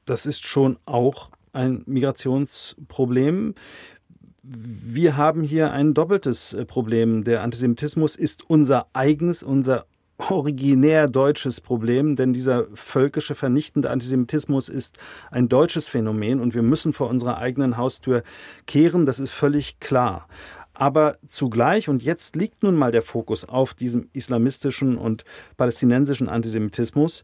Das 0.06 0.26
ist 0.26 0.46
schon 0.46 0.78
auch 0.86 1.32
ein 1.54 1.84
Migrationsproblem 1.86 3.56
wir 4.44 5.18
haben 5.18 5.44
hier 5.44 5.72
ein 5.72 5.94
doppeltes 5.94 6.54
äh, 6.54 6.66
Problem. 6.66 7.24
Der 7.24 7.44
Antisemitismus 7.44 8.16
ist 8.16 8.50
unser 8.50 8.88
eigenes, 8.94 9.44
unser 9.44 9.86
originär 10.18 11.08
deutsches 11.08 11.62
Problem, 11.62 12.16
denn 12.16 12.34
dieser 12.34 12.68
völkische 12.76 13.34
vernichtende 13.34 13.90
Antisemitismus 13.90 14.70
ist 14.70 14.98
ein 15.32 15.50
deutsches 15.50 15.90
Phänomen 15.90 16.40
und 16.40 16.54
wir 16.54 16.62
müssen 16.62 16.94
vor 16.94 17.10
unserer 17.10 17.40
eigenen 17.40 17.78
Haustür 17.78 18.22
kehren, 18.68 19.08
das 19.08 19.20
ist 19.20 19.32
völlig 19.32 19.80
klar. 19.80 20.28
Aber 20.74 21.18
zugleich, 21.28 21.90
und 21.90 22.02
jetzt 22.02 22.36
liegt 22.36 22.64
nun 22.64 22.76
mal 22.76 22.92
der 22.92 23.02
Fokus 23.02 23.48
auf 23.48 23.74
diesem 23.74 24.10
islamistischen 24.14 24.98
und 24.98 25.26
palästinensischen 25.58 26.30
Antisemitismus, 26.30 27.24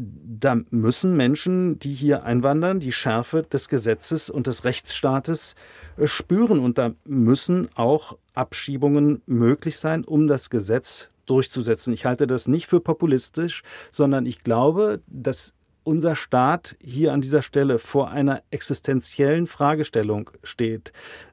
da 0.00 0.60
müssen 0.70 1.16
Menschen, 1.16 1.80
die 1.80 1.92
hier 1.92 2.22
einwandern, 2.22 2.78
die 2.78 2.92
Schärfe 2.92 3.42
des 3.42 3.68
Gesetzes 3.68 4.30
und 4.30 4.46
des 4.46 4.64
Rechtsstaates 4.64 5.56
äh, 5.96 6.06
spüren. 6.06 6.60
Und 6.60 6.78
da 6.78 6.92
müssen 7.04 7.68
auch 7.74 8.16
Abschiebungen 8.34 9.22
möglich 9.26 9.78
sein, 9.78 10.04
um 10.04 10.28
das 10.28 10.50
Gesetz 10.50 11.10
durchzusetzen. 11.26 11.92
Ich 11.92 12.06
halte 12.06 12.28
das 12.28 12.46
nicht 12.46 12.66
für 12.68 12.80
populistisch, 12.80 13.62
sondern 13.90 14.24
ich 14.24 14.44
glaube, 14.44 15.00
dass 15.08 15.52
unser 15.82 16.14
Staat 16.14 16.76
hier 16.80 17.12
an 17.12 17.20
dieser 17.20 17.42
Stelle 17.42 17.80
vor 17.80 18.10
einer 18.10 18.42
existenziellen 18.50 19.48
Fragestellung 19.48 20.30
steht. 20.44 20.92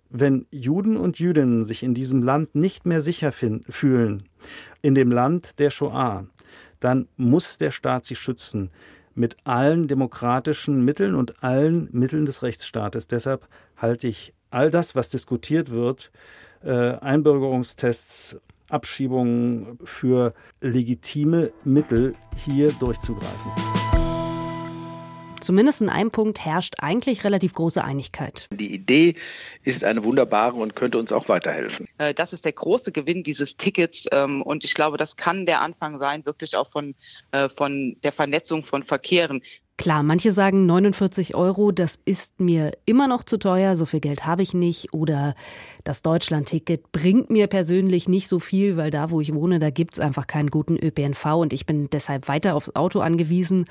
Wenn 0.09 0.47
Juden 0.49 0.97
und 0.97 1.19
Jüdinnen 1.19 1.65
sich 1.65 1.83
in 1.83 1.93
diesem 1.93 2.23
Land 2.23 2.55
nicht 2.55 2.85
mehr 2.85 3.01
sicher 3.01 3.31
fühlen, 3.31 4.23
in 4.81 4.95
dem 4.95 5.11
Land 5.11 5.59
der 5.59 5.69
Shoah, 5.69 6.25
dann 6.85 7.07
muss 7.17 7.57
der 7.57 7.71
Staat 7.71 8.05
sie 8.05 8.15
schützen 8.15 8.69
mit 9.15 9.37
allen 9.43 9.87
demokratischen 9.87 10.85
Mitteln 10.85 11.15
und 11.15 11.43
allen 11.43 11.89
Mitteln 11.91 12.27
des 12.27 12.43
Rechtsstaates. 12.43 13.07
Deshalb 13.07 13.47
halte 13.75 14.07
ich 14.07 14.35
all 14.51 14.69
das, 14.69 14.93
was 14.93 15.09
diskutiert 15.09 15.71
wird, 15.71 16.11
äh, 16.63 16.69
Einbürgerungstests, 16.71 18.37
Abschiebungen 18.69 19.79
für 19.83 20.33
legitime 20.61 21.51
Mittel 21.63 22.13
hier 22.35 22.71
durchzugreifen. 22.73 23.84
Zumindest 25.45 25.83
in 25.83 25.89
einem 25.89 26.09
Punkt 26.09 26.43
herrscht 26.43 26.73
eigentlich 26.79 27.23
relativ 27.23 27.53
große 27.53 27.83
Einigkeit. 27.83 28.47
Die 28.51 28.73
Idee 28.73 29.13
ist 29.63 29.83
eine 29.83 30.03
wunderbare 30.03 30.55
und 30.55 30.75
könnte 30.75 30.97
uns 30.97 31.11
auch 31.11 31.29
weiterhelfen. 31.29 31.87
Äh, 31.99 32.15
das 32.15 32.33
ist 32.33 32.45
der 32.45 32.53
große 32.53 32.91
Gewinn 32.91 33.21
dieses 33.21 33.55
Tickets 33.55 34.07
ähm, 34.11 34.41
und 34.41 34.65
ich 34.65 34.73
glaube, 34.73 34.97
das 34.97 35.17
kann 35.17 35.45
der 35.45 35.61
Anfang 35.61 35.99
sein, 35.99 36.25
wirklich 36.25 36.55
auch 36.55 36.67
von, 36.71 36.95
äh, 37.31 37.47
von 37.47 37.95
der 38.03 38.11
Vernetzung 38.11 38.63
von 38.63 38.81
Verkehren. 38.81 39.43
Klar, 39.77 40.03
manche 40.03 40.31
sagen 40.31 40.65
49 40.65 41.35
Euro, 41.35 41.71
das 41.71 41.99
ist 42.05 42.39
mir 42.39 42.71
immer 42.85 43.07
noch 43.07 43.23
zu 43.23 43.37
teuer, 43.37 43.75
so 43.75 43.85
viel 43.85 43.99
Geld 43.99 44.25
habe 44.25 44.41
ich 44.41 44.53
nicht. 44.53 44.93
Oder 44.93 45.35
das 45.83 46.01
Deutschland-Ticket 46.01 46.93
bringt 46.93 47.29
mir 47.29 47.47
persönlich 47.47 48.07
nicht 48.07 48.29
so 48.29 48.39
viel, 48.39 48.77
weil 48.77 48.89
da, 48.89 49.11
wo 49.11 49.19
ich 49.19 49.33
wohne, 49.33 49.59
da 49.59 49.69
gibt 49.71 49.93
es 49.93 49.99
einfach 49.99 50.27
keinen 50.27 50.49
guten 50.49 50.77
ÖPNV 50.77 51.25
und 51.35 51.51
ich 51.51 51.65
bin 51.65 51.89
deshalb 51.89 52.29
weiter 52.29 52.55
aufs 52.55 52.73
Auto 52.73 53.01
angewiesen. 53.01 53.65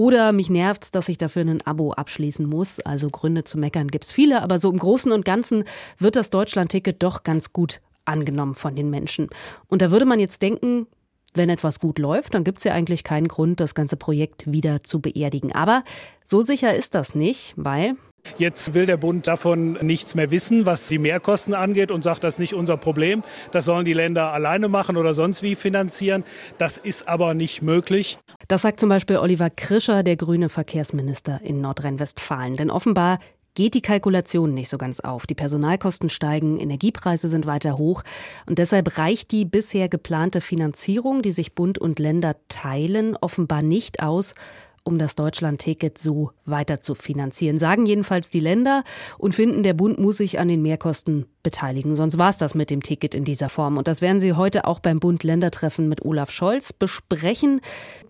Oder 0.00 0.32
mich 0.32 0.48
nervt 0.48 0.94
dass 0.94 1.10
ich 1.10 1.18
dafür 1.18 1.42
ein 1.42 1.60
Abo 1.66 1.92
abschließen 1.92 2.48
muss. 2.48 2.80
Also 2.80 3.10
Gründe 3.10 3.44
zu 3.44 3.58
meckern 3.58 3.88
gibt 3.88 4.04
es 4.04 4.12
viele, 4.12 4.40
aber 4.40 4.58
so 4.58 4.70
im 4.70 4.78
Großen 4.78 5.12
und 5.12 5.26
Ganzen 5.26 5.64
wird 5.98 6.16
das 6.16 6.30
Deutschland-Ticket 6.30 7.02
doch 7.02 7.22
ganz 7.22 7.52
gut 7.52 7.82
angenommen 8.06 8.54
von 8.54 8.74
den 8.74 8.88
Menschen. 8.88 9.28
Und 9.68 9.82
da 9.82 9.90
würde 9.90 10.06
man 10.06 10.18
jetzt 10.18 10.40
denken, 10.40 10.86
wenn 11.34 11.50
etwas 11.50 11.80
gut 11.80 11.98
läuft, 11.98 12.32
dann 12.32 12.44
gibt 12.44 12.58
es 12.58 12.64
ja 12.64 12.72
eigentlich 12.72 13.04
keinen 13.04 13.28
Grund, 13.28 13.60
das 13.60 13.74
ganze 13.74 13.98
Projekt 13.98 14.50
wieder 14.50 14.82
zu 14.82 15.00
beerdigen. 15.00 15.52
Aber 15.52 15.84
so 16.24 16.40
sicher 16.40 16.74
ist 16.74 16.94
das 16.94 17.14
nicht, 17.14 17.52
weil 17.58 17.96
Jetzt 18.38 18.74
will 18.74 18.86
der 18.86 18.96
Bund 18.96 19.28
davon 19.28 19.72
nichts 19.82 20.14
mehr 20.14 20.30
wissen, 20.30 20.66
was 20.66 20.88
die 20.88 20.98
Mehrkosten 20.98 21.54
angeht 21.54 21.90
und 21.90 22.02
sagt, 22.02 22.24
das 22.24 22.34
ist 22.34 22.40
nicht 22.40 22.54
unser 22.54 22.76
Problem. 22.76 23.22
Das 23.52 23.64
sollen 23.64 23.84
die 23.84 23.92
Länder 23.92 24.32
alleine 24.32 24.68
machen 24.68 24.96
oder 24.96 25.14
sonst 25.14 25.42
wie 25.42 25.54
finanzieren. 25.54 26.24
Das 26.58 26.78
ist 26.78 27.08
aber 27.08 27.34
nicht 27.34 27.62
möglich. 27.62 28.18
Das 28.48 28.62
sagt 28.62 28.80
zum 28.80 28.88
Beispiel 28.88 29.18
Oliver 29.18 29.50
Krischer, 29.50 30.02
der 30.02 30.16
grüne 30.16 30.48
Verkehrsminister 30.48 31.40
in 31.42 31.60
Nordrhein-Westfalen. 31.60 32.56
Denn 32.56 32.70
offenbar 32.70 33.18
geht 33.54 33.74
die 33.74 33.82
Kalkulation 33.82 34.54
nicht 34.54 34.68
so 34.68 34.78
ganz 34.78 35.00
auf. 35.00 35.26
Die 35.26 35.34
Personalkosten 35.34 36.08
steigen, 36.08 36.58
Energiepreise 36.58 37.28
sind 37.28 37.46
weiter 37.46 37.78
hoch 37.78 38.02
und 38.46 38.58
deshalb 38.58 38.96
reicht 38.98 39.32
die 39.32 39.44
bisher 39.44 39.88
geplante 39.88 40.40
Finanzierung, 40.40 41.22
die 41.22 41.32
sich 41.32 41.54
Bund 41.54 41.78
und 41.78 41.98
Länder 41.98 42.36
teilen, 42.48 43.16
offenbar 43.20 43.62
nicht 43.62 44.02
aus, 44.02 44.34
um 44.82 44.98
das 44.98 45.14
Deutschland-Ticket 45.14 45.98
so 45.98 46.30
weiter 46.44 46.80
zu 46.80 46.94
finanzieren. 46.94 47.58
Sagen 47.58 47.86
jedenfalls 47.86 48.30
die 48.30 48.40
Länder 48.40 48.84
und 49.18 49.34
finden, 49.34 49.62
der 49.62 49.74
Bund 49.74 49.98
muss 49.98 50.16
sich 50.18 50.38
an 50.38 50.48
den 50.48 50.62
Mehrkosten 50.62 51.26
beteiligen. 51.42 51.94
Sonst 51.94 52.18
war 52.18 52.30
es 52.30 52.38
das 52.38 52.54
mit 52.54 52.70
dem 52.70 52.82
Ticket 52.82 53.14
in 53.14 53.24
dieser 53.24 53.48
Form. 53.48 53.76
Und 53.76 53.88
das 53.88 54.00
werden 54.00 54.20
Sie 54.20 54.34
heute 54.34 54.66
auch 54.66 54.80
beim 54.80 55.00
Bund-Länder-Treffen 55.00 55.88
mit 55.88 56.04
Olaf 56.04 56.30
Scholz 56.30 56.72
besprechen. 56.72 57.60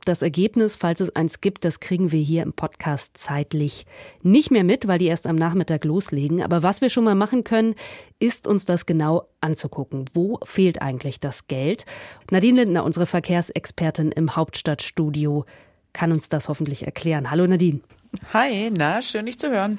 Das 0.04 0.22
Ergebnis, 0.22 0.76
falls 0.76 1.00
es 1.00 1.14
eins 1.14 1.40
gibt, 1.40 1.64
das 1.64 1.80
kriegen 1.80 2.12
wir 2.12 2.20
hier 2.20 2.42
im 2.42 2.52
Podcast 2.52 3.16
zeitlich 3.16 3.86
nicht 4.22 4.50
mehr 4.50 4.64
mit, 4.64 4.88
weil 4.88 4.98
die 4.98 5.06
erst 5.06 5.26
am 5.26 5.36
Nachmittag 5.36 5.84
loslegen. 5.84 6.42
Aber 6.42 6.62
was 6.62 6.80
wir 6.80 6.90
schon 6.90 7.04
mal 7.04 7.14
machen 7.14 7.44
können, 7.44 7.74
ist 8.18 8.46
uns 8.46 8.64
das 8.64 8.86
genau 8.86 9.28
anzugucken. 9.40 10.06
Wo 10.12 10.38
fehlt 10.44 10.82
eigentlich 10.82 11.20
das 11.20 11.46
Geld? 11.46 11.84
Nadine 12.30 12.62
Lindner, 12.62 12.84
unsere 12.84 13.06
Verkehrsexpertin 13.06 14.12
im 14.12 14.36
Hauptstadtstudio, 14.36 15.44
kann 15.92 16.12
uns 16.12 16.28
das 16.28 16.48
hoffentlich 16.48 16.84
erklären. 16.84 17.30
Hallo 17.30 17.46
Nadine. 17.46 17.80
Hi, 18.32 18.70
na, 18.76 19.00
schön 19.02 19.26
dich 19.26 19.38
zu 19.38 19.50
hören. 19.50 19.78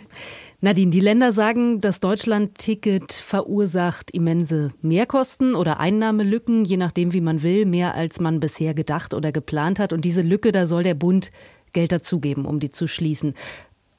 Nadine, 0.61 0.91
die 0.91 0.99
Länder 0.99 1.33
sagen, 1.33 1.81
das 1.81 1.99
Deutschland-Ticket 1.99 3.13
verursacht 3.13 4.11
immense 4.11 4.69
Mehrkosten 4.81 5.55
oder 5.55 5.79
Einnahmelücken, 5.79 6.65
je 6.65 6.77
nachdem, 6.77 7.13
wie 7.13 7.21
man 7.21 7.41
will, 7.41 7.65
mehr 7.65 7.95
als 7.95 8.19
man 8.19 8.39
bisher 8.39 8.73
gedacht 8.73 9.13
oder 9.13 9.31
geplant 9.31 9.79
hat. 9.79 9.91
Und 9.91 10.05
diese 10.05 10.21
Lücke, 10.21 10.51
da 10.51 10.67
soll 10.67 10.83
der 10.83 10.93
Bund 10.93 11.31
Geld 11.73 11.91
dazugeben, 11.91 12.45
um 12.45 12.59
die 12.59 12.69
zu 12.69 12.87
schließen. 12.87 13.33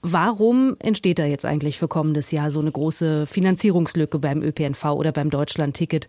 Warum 0.03 0.77
entsteht 0.79 1.19
da 1.19 1.25
jetzt 1.25 1.45
eigentlich 1.45 1.79
für 1.79 1.89
kommendes 1.89 2.31
Jahr 2.31 2.51
so 2.51 2.61
eine 2.61 2.73
große 2.73 3.27
Finanzierungslücke 3.27 4.19
beim 4.19 4.43
ÖPNV 4.43 4.85
oder 4.93 5.13
beim 5.13 5.31
Deutschland-Ticket? 5.31 6.07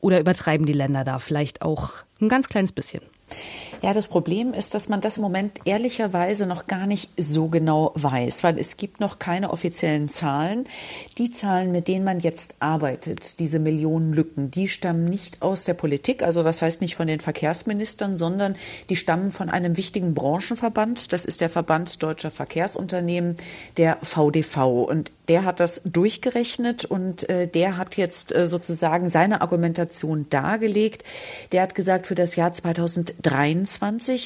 Oder 0.00 0.20
übertreiben 0.20 0.66
die 0.66 0.72
Länder 0.74 1.04
da 1.04 1.18
vielleicht 1.18 1.62
auch 1.62 1.92
ein 2.20 2.28
ganz 2.28 2.48
kleines 2.48 2.72
bisschen? 2.72 3.00
Ja, 3.84 3.92
das 3.92 4.08
Problem 4.08 4.54
ist, 4.54 4.72
dass 4.72 4.88
man 4.88 5.02
das 5.02 5.18
im 5.18 5.22
Moment 5.24 5.60
ehrlicherweise 5.66 6.46
noch 6.46 6.66
gar 6.66 6.86
nicht 6.86 7.10
so 7.18 7.48
genau 7.48 7.92
weiß, 7.96 8.42
weil 8.42 8.58
es 8.58 8.78
gibt 8.78 8.98
noch 8.98 9.18
keine 9.18 9.50
offiziellen 9.50 10.08
Zahlen. 10.08 10.64
Die 11.18 11.30
Zahlen, 11.30 11.70
mit 11.70 11.86
denen 11.86 12.02
man 12.02 12.18
jetzt 12.18 12.56
arbeitet, 12.60 13.40
diese 13.40 13.58
Millionen 13.58 14.14
Lücken, 14.14 14.50
die 14.50 14.68
stammen 14.68 15.04
nicht 15.04 15.42
aus 15.42 15.64
der 15.64 15.74
Politik, 15.74 16.22
also 16.22 16.42
das 16.42 16.62
heißt 16.62 16.80
nicht 16.80 16.96
von 16.96 17.06
den 17.06 17.20
Verkehrsministern, 17.20 18.16
sondern 18.16 18.56
die 18.88 18.96
stammen 18.96 19.30
von 19.30 19.50
einem 19.50 19.76
wichtigen 19.76 20.14
Branchenverband. 20.14 21.12
Das 21.12 21.26
ist 21.26 21.42
der 21.42 21.50
Verband 21.50 22.02
Deutscher 22.02 22.30
Verkehrsunternehmen, 22.30 23.36
der 23.76 23.98
VDV. 24.00 24.86
Und 24.88 25.12
der 25.28 25.44
hat 25.44 25.60
das 25.60 25.82
durchgerechnet 25.84 26.86
und 26.86 27.28
äh, 27.28 27.46
der 27.46 27.76
hat 27.76 27.98
jetzt 27.98 28.34
äh, 28.34 28.46
sozusagen 28.46 29.10
seine 29.10 29.42
Argumentation 29.42 30.26
dargelegt. 30.30 31.04
Der 31.52 31.60
hat 31.60 31.74
gesagt, 31.74 32.06
für 32.06 32.14
das 32.14 32.36
Jahr 32.36 32.54
2023, 32.54 33.73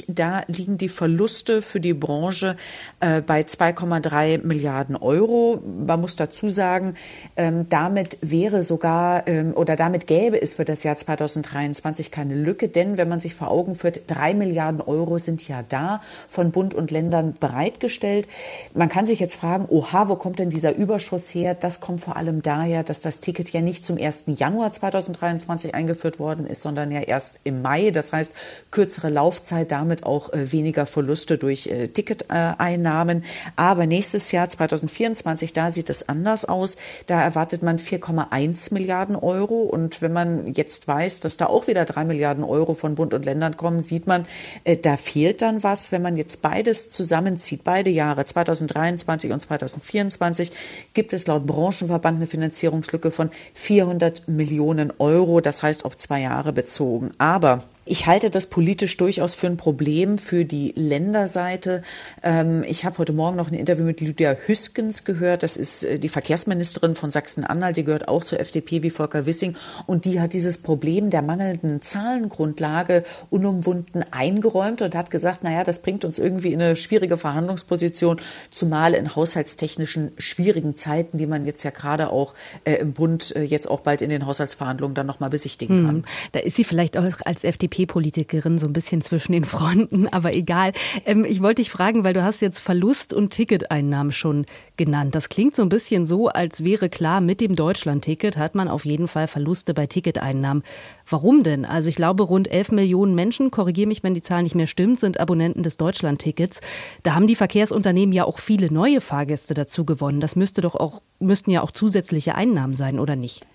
da 0.09 0.43
liegen 0.47 0.79
die 0.79 0.89
Verluste 0.89 1.63
für 1.63 1.81
die 1.81 1.95
Branche 1.95 2.57
äh, 3.01 3.21
bei 3.21 3.41
2,3 3.41 4.47
Milliarden 4.47 4.97
Euro. 4.97 5.63
Man 5.87 6.01
muss 6.01 6.17
dazu 6.17 6.49
sagen, 6.49 6.95
ähm, 7.37 7.67
damit 7.69 8.19
wäre 8.21 8.63
sogar 8.63 9.27
ähm, 9.27 9.53
oder 9.55 9.77
damit 9.77 10.07
gäbe 10.07 10.41
es 10.41 10.55
für 10.55 10.65
das 10.65 10.83
Jahr 10.83 10.97
2023 10.97 12.11
keine 12.11 12.35
Lücke, 12.35 12.69
denn 12.69 12.97
wenn 12.97 13.09
man 13.09 13.21
sich 13.21 13.35
vor 13.35 13.49
Augen 13.49 13.75
führt, 13.75 14.03
drei 14.07 14.35
Milliarden 14.35 14.81
Euro 14.81 15.19
sind 15.19 15.47
ja 15.49 15.65
da 15.69 16.03
von 16.29 16.51
Bund 16.51 16.75
und 16.75 16.91
Ländern 16.91 17.35
bereitgestellt. 17.39 18.29
Man 18.75 18.89
kann 18.89 19.07
sich 19.07 19.21
jetzt 19.21 19.37
fragen, 19.37 19.67
oha, 19.69 20.09
wo 20.09 20.17
kommt 20.17 20.39
denn 20.39 20.51
dieser 20.51 20.75
Überschuss 20.75 21.35
her? 21.35 21.55
Das 21.55 21.81
kommt 21.81 22.01
vor 22.01 22.17
allem 22.17 22.43
daher, 22.43 22.83
dass 22.85 23.01
das 23.01 23.21
Ticket 23.21 23.51
ja 23.53 23.61
nicht 23.61 23.85
zum 23.85 23.99
1. 23.99 24.25
Januar 24.27 24.73
2023 24.73 25.75
eingeführt 25.75 26.19
worden 26.19 26.47
ist, 26.47 26.63
sondern 26.63 26.91
ja 26.91 27.01
erst 27.01 27.41
im 27.45 27.63
Mai. 27.63 27.91
Das 27.91 28.13
heißt, 28.13 28.33
kürzere 28.71 29.09
Laufzeit, 29.09 29.28
damit 29.69 30.05
auch 30.05 30.33
äh, 30.33 30.53
weniger 30.53 30.87
Verluste 30.87 31.39
durch 31.39 31.67
äh, 31.67 31.89
Ticketeinnahmen. 31.89 33.25
Aber 33.57 33.87
nächstes 33.87 34.33
Jahr 34.33 34.49
2024, 34.49 35.53
da 35.53 35.71
sieht 35.71 35.91
es 35.91 36.09
anders 36.09 36.45
aus. 36.45 36.77
Da 37.07 37.23
erwartet 37.23 37.63
man 37.63 37.79
4,1 37.79 38.73
Milliarden 38.73 39.17
Euro. 39.17 39.63
Und 39.63 40.03
wenn 40.03 40.13
man 40.13 40.55
jetzt 40.55 40.89
weiß, 40.89 41.21
dass 41.21 41.37
da 41.37 41.47
auch 41.47 41.67
wieder 41.67 41.85
drei 41.85 42.05
Milliarden 42.05 42.45
Euro 42.45 42.75
von 42.75 42.95
Bund 42.95 43.15
und 43.15 43.25
Ländern 43.25 43.57
kommen, 43.57 43.81
sieht 43.81 44.07
man, 44.07 44.27
äh, 44.65 44.77
da 44.77 44.97
fehlt 44.97 45.43
dann 45.43 45.63
was. 45.63 45.93
Wenn 45.93 46.03
man 46.03 46.17
jetzt 46.17 46.43
beides 46.43 46.91
zusammenzieht, 46.91 47.65
beide 47.65 47.91
Jahre 47.91 48.25
2023 48.25 49.33
und 49.33 49.41
2024, 49.41 50.53
gibt 50.95 51.13
es 51.13 51.27
laut 51.27 51.47
Branchenverband 51.47 52.17
eine 52.17 52.27
Finanzierungslücke 52.27 53.11
von 53.11 53.31
400 53.55 54.29
Millionen 54.29 54.93
Euro, 54.99 55.41
das 55.41 55.63
heißt 55.63 55.85
auf 55.85 55.97
zwei 55.97 56.23
Jahre 56.23 56.53
bezogen. 56.53 57.11
Aber 57.19 57.65
ich 57.89 58.07
halte 58.07 58.31
das 58.31 58.47
politisch 58.47 58.97
durchaus 58.97 59.35
für 59.35 59.47
ein 59.47 59.57
Problem 59.57 60.19
für 60.19 60.45
die 60.45 60.73
Länderseite. 60.77 61.81
Ähm, 62.23 62.63
ich 62.67 62.85
habe 62.85 62.99
heute 62.99 63.13
Morgen 63.13 63.37
noch 63.37 63.51
ein 63.51 63.55
Interview 63.55 63.85
mit 63.85 64.01
Lydia 64.01 64.35
Hüskens 64.35 65.05
gehört. 65.05 65.43
Das 65.43 65.57
ist 65.57 65.85
äh, 65.85 65.99
die 65.99 66.09
Verkehrsministerin 66.09 66.95
von 66.95 67.11
Sachsen-Anhalt. 67.11 67.77
Die 67.77 67.85
gehört 67.85 68.07
auch 68.07 68.25
zur 68.25 68.41
FDP 68.41 68.83
wie 68.83 68.91
Volker 68.91 69.27
Wissing. 69.27 69.57
Und 69.87 70.05
die 70.05 70.21
hat 70.21 70.35
dieses 70.35 70.59
Problem 70.59 71.09
der 71.11 71.23
mangelnden 71.23 71.81
Zahlengrundlage 71.81 73.05
unumwunden 73.31 74.05
eingeräumt 74.11 74.83
und 74.83 74.95
hat 74.95 75.11
gesagt, 75.11 75.43
naja, 75.43 75.65
das 75.65 75.81
bringt 75.81 76.05
uns 76.05 76.19
irgendwie 76.19 76.53
in 76.53 76.61
eine 76.61 76.77
schwierige 76.77 77.17
Verhandlungsposition, 77.17 78.21
zumal 78.51 78.95
in 78.95 79.17
haushaltstechnischen 79.17 80.13
schwierigen 80.19 80.77
Zeiten, 80.77 81.17
die 81.19 81.27
man 81.27 81.47
jetzt 81.47 81.63
ja 81.63 81.71
gerade 81.71 82.11
auch 82.11 82.35
äh, 82.65 82.75
im 82.75 82.93
Bund 82.93 83.35
äh, 83.35 83.43
jetzt 83.43 83.69
auch 83.71 83.81
bald 83.81 84.03
in 84.03 84.11
den 84.11 84.27
Haushaltsverhandlungen 84.27 84.95
dann 84.95 85.07
nochmal 85.07 85.31
besichtigen 85.31 85.87
kann. 85.87 85.97
Hm. 85.97 86.05
Da 86.33 86.41
ist 86.41 86.57
sie 86.57 86.65
vielleicht 86.65 86.99
auch 86.99 87.05
als 87.25 87.45
FDP 87.45 87.78
FDP-Politikerin 87.79 88.59
so 88.59 88.67
ein 88.67 88.73
bisschen 88.73 89.03
zwischen 89.03 89.33
den 89.33 89.45
Fronten, 89.45 90.09
aber 90.09 90.35
egal. 90.35 90.73
Ähm, 91.05 91.25
ich 91.25 91.43
wollte 91.43 91.63
dich 91.63 91.71
fragen, 91.71 92.05
weil 92.05 92.15
du 92.15 92.23
hast 92.23 92.41
jetzt 92.41 92.59
Verlust 92.59 93.13
und 93.13 93.31
Ticketeinnahmen 93.31 94.13
schon 94.13 94.47
genannt. 94.77 95.15
Das 95.15 95.29
klingt 95.29 95.55
so 95.55 95.63
ein 95.63 95.69
bisschen 95.69 96.07
so, 96.07 96.29
als 96.29 96.65
wäre 96.65 96.89
klar, 96.89 97.21
mit 97.21 97.41
dem 97.41 97.57
Deutschland-Ticket 97.57 98.37
hat 98.37 98.55
man 98.55 98.69
auf 98.69 98.85
jeden 98.85 99.09
Fall 99.09 99.29
Verluste 99.29 99.75
bei 99.75 99.87
Ticketeinnahmen. 99.87 100.63
Warum 101.09 101.43
denn? 101.43 101.65
Also 101.65 101.89
ich 101.89 101.97
glaube, 101.97 102.25
rund 102.25 102.51
11 102.51 102.73
Millionen 102.73 103.15
Menschen, 103.15 103.51
korrigiere 103.51 103.89
mich, 103.89 104.03
wenn 104.03 104.15
die 104.15 104.23
Zahl 104.23 104.43
nicht 104.43 104.55
mehr 104.55 104.67
stimmt, 104.67 105.01
sind 105.01 105.21
Abonnenten 105.21 105.63
des 105.63 105.77
Deutschland-Tickets. 105.77 106.61
Da 107.03 107.15
haben 107.15 107.27
die 107.27 107.37
Verkehrsunternehmen 107.37 108.13
ja 108.13 108.25
auch 108.25 108.39
viele 108.39 108.73
neue 108.73 109.01
Fahrgäste 109.01 109.55
dazu 109.55 109.85
gewonnen. 109.85 110.21
Das 110.21 110.37
müsste 110.37 110.61
doch 110.61 110.75
auch, 110.75 111.03
müssten 111.21 111.51
ja 111.51 111.63
auch 111.63 111.71
zusätzliche 111.71 112.35
Einnahmen 112.35 112.75
sein, 112.75 112.99
oder 112.99 113.17
nicht? 113.17 113.47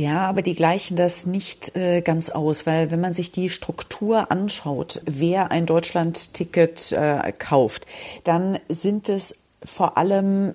Ja, 0.00 0.26
aber 0.26 0.40
die 0.40 0.54
gleichen 0.54 0.96
das 0.96 1.26
nicht 1.26 1.76
äh, 1.76 2.00
ganz 2.00 2.30
aus, 2.30 2.64
weil 2.64 2.90
wenn 2.90 3.02
man 3.02 3.12
sich 3.12 3.32
die 3.32 3.50
Struktur 3.50 4.30
anschaut, 4.30 5.02
wer 5.04 5.50
ein 5.50 5.66
Deutschland-Ticket 5.66 6.92
äh, 6.92 7.34
kauft, 7.38 7.84
dann 8.24 8.58
sind 8.70 9.10
es 9.10 9.40
vor 9.62 9.98
allem 9.98 10.54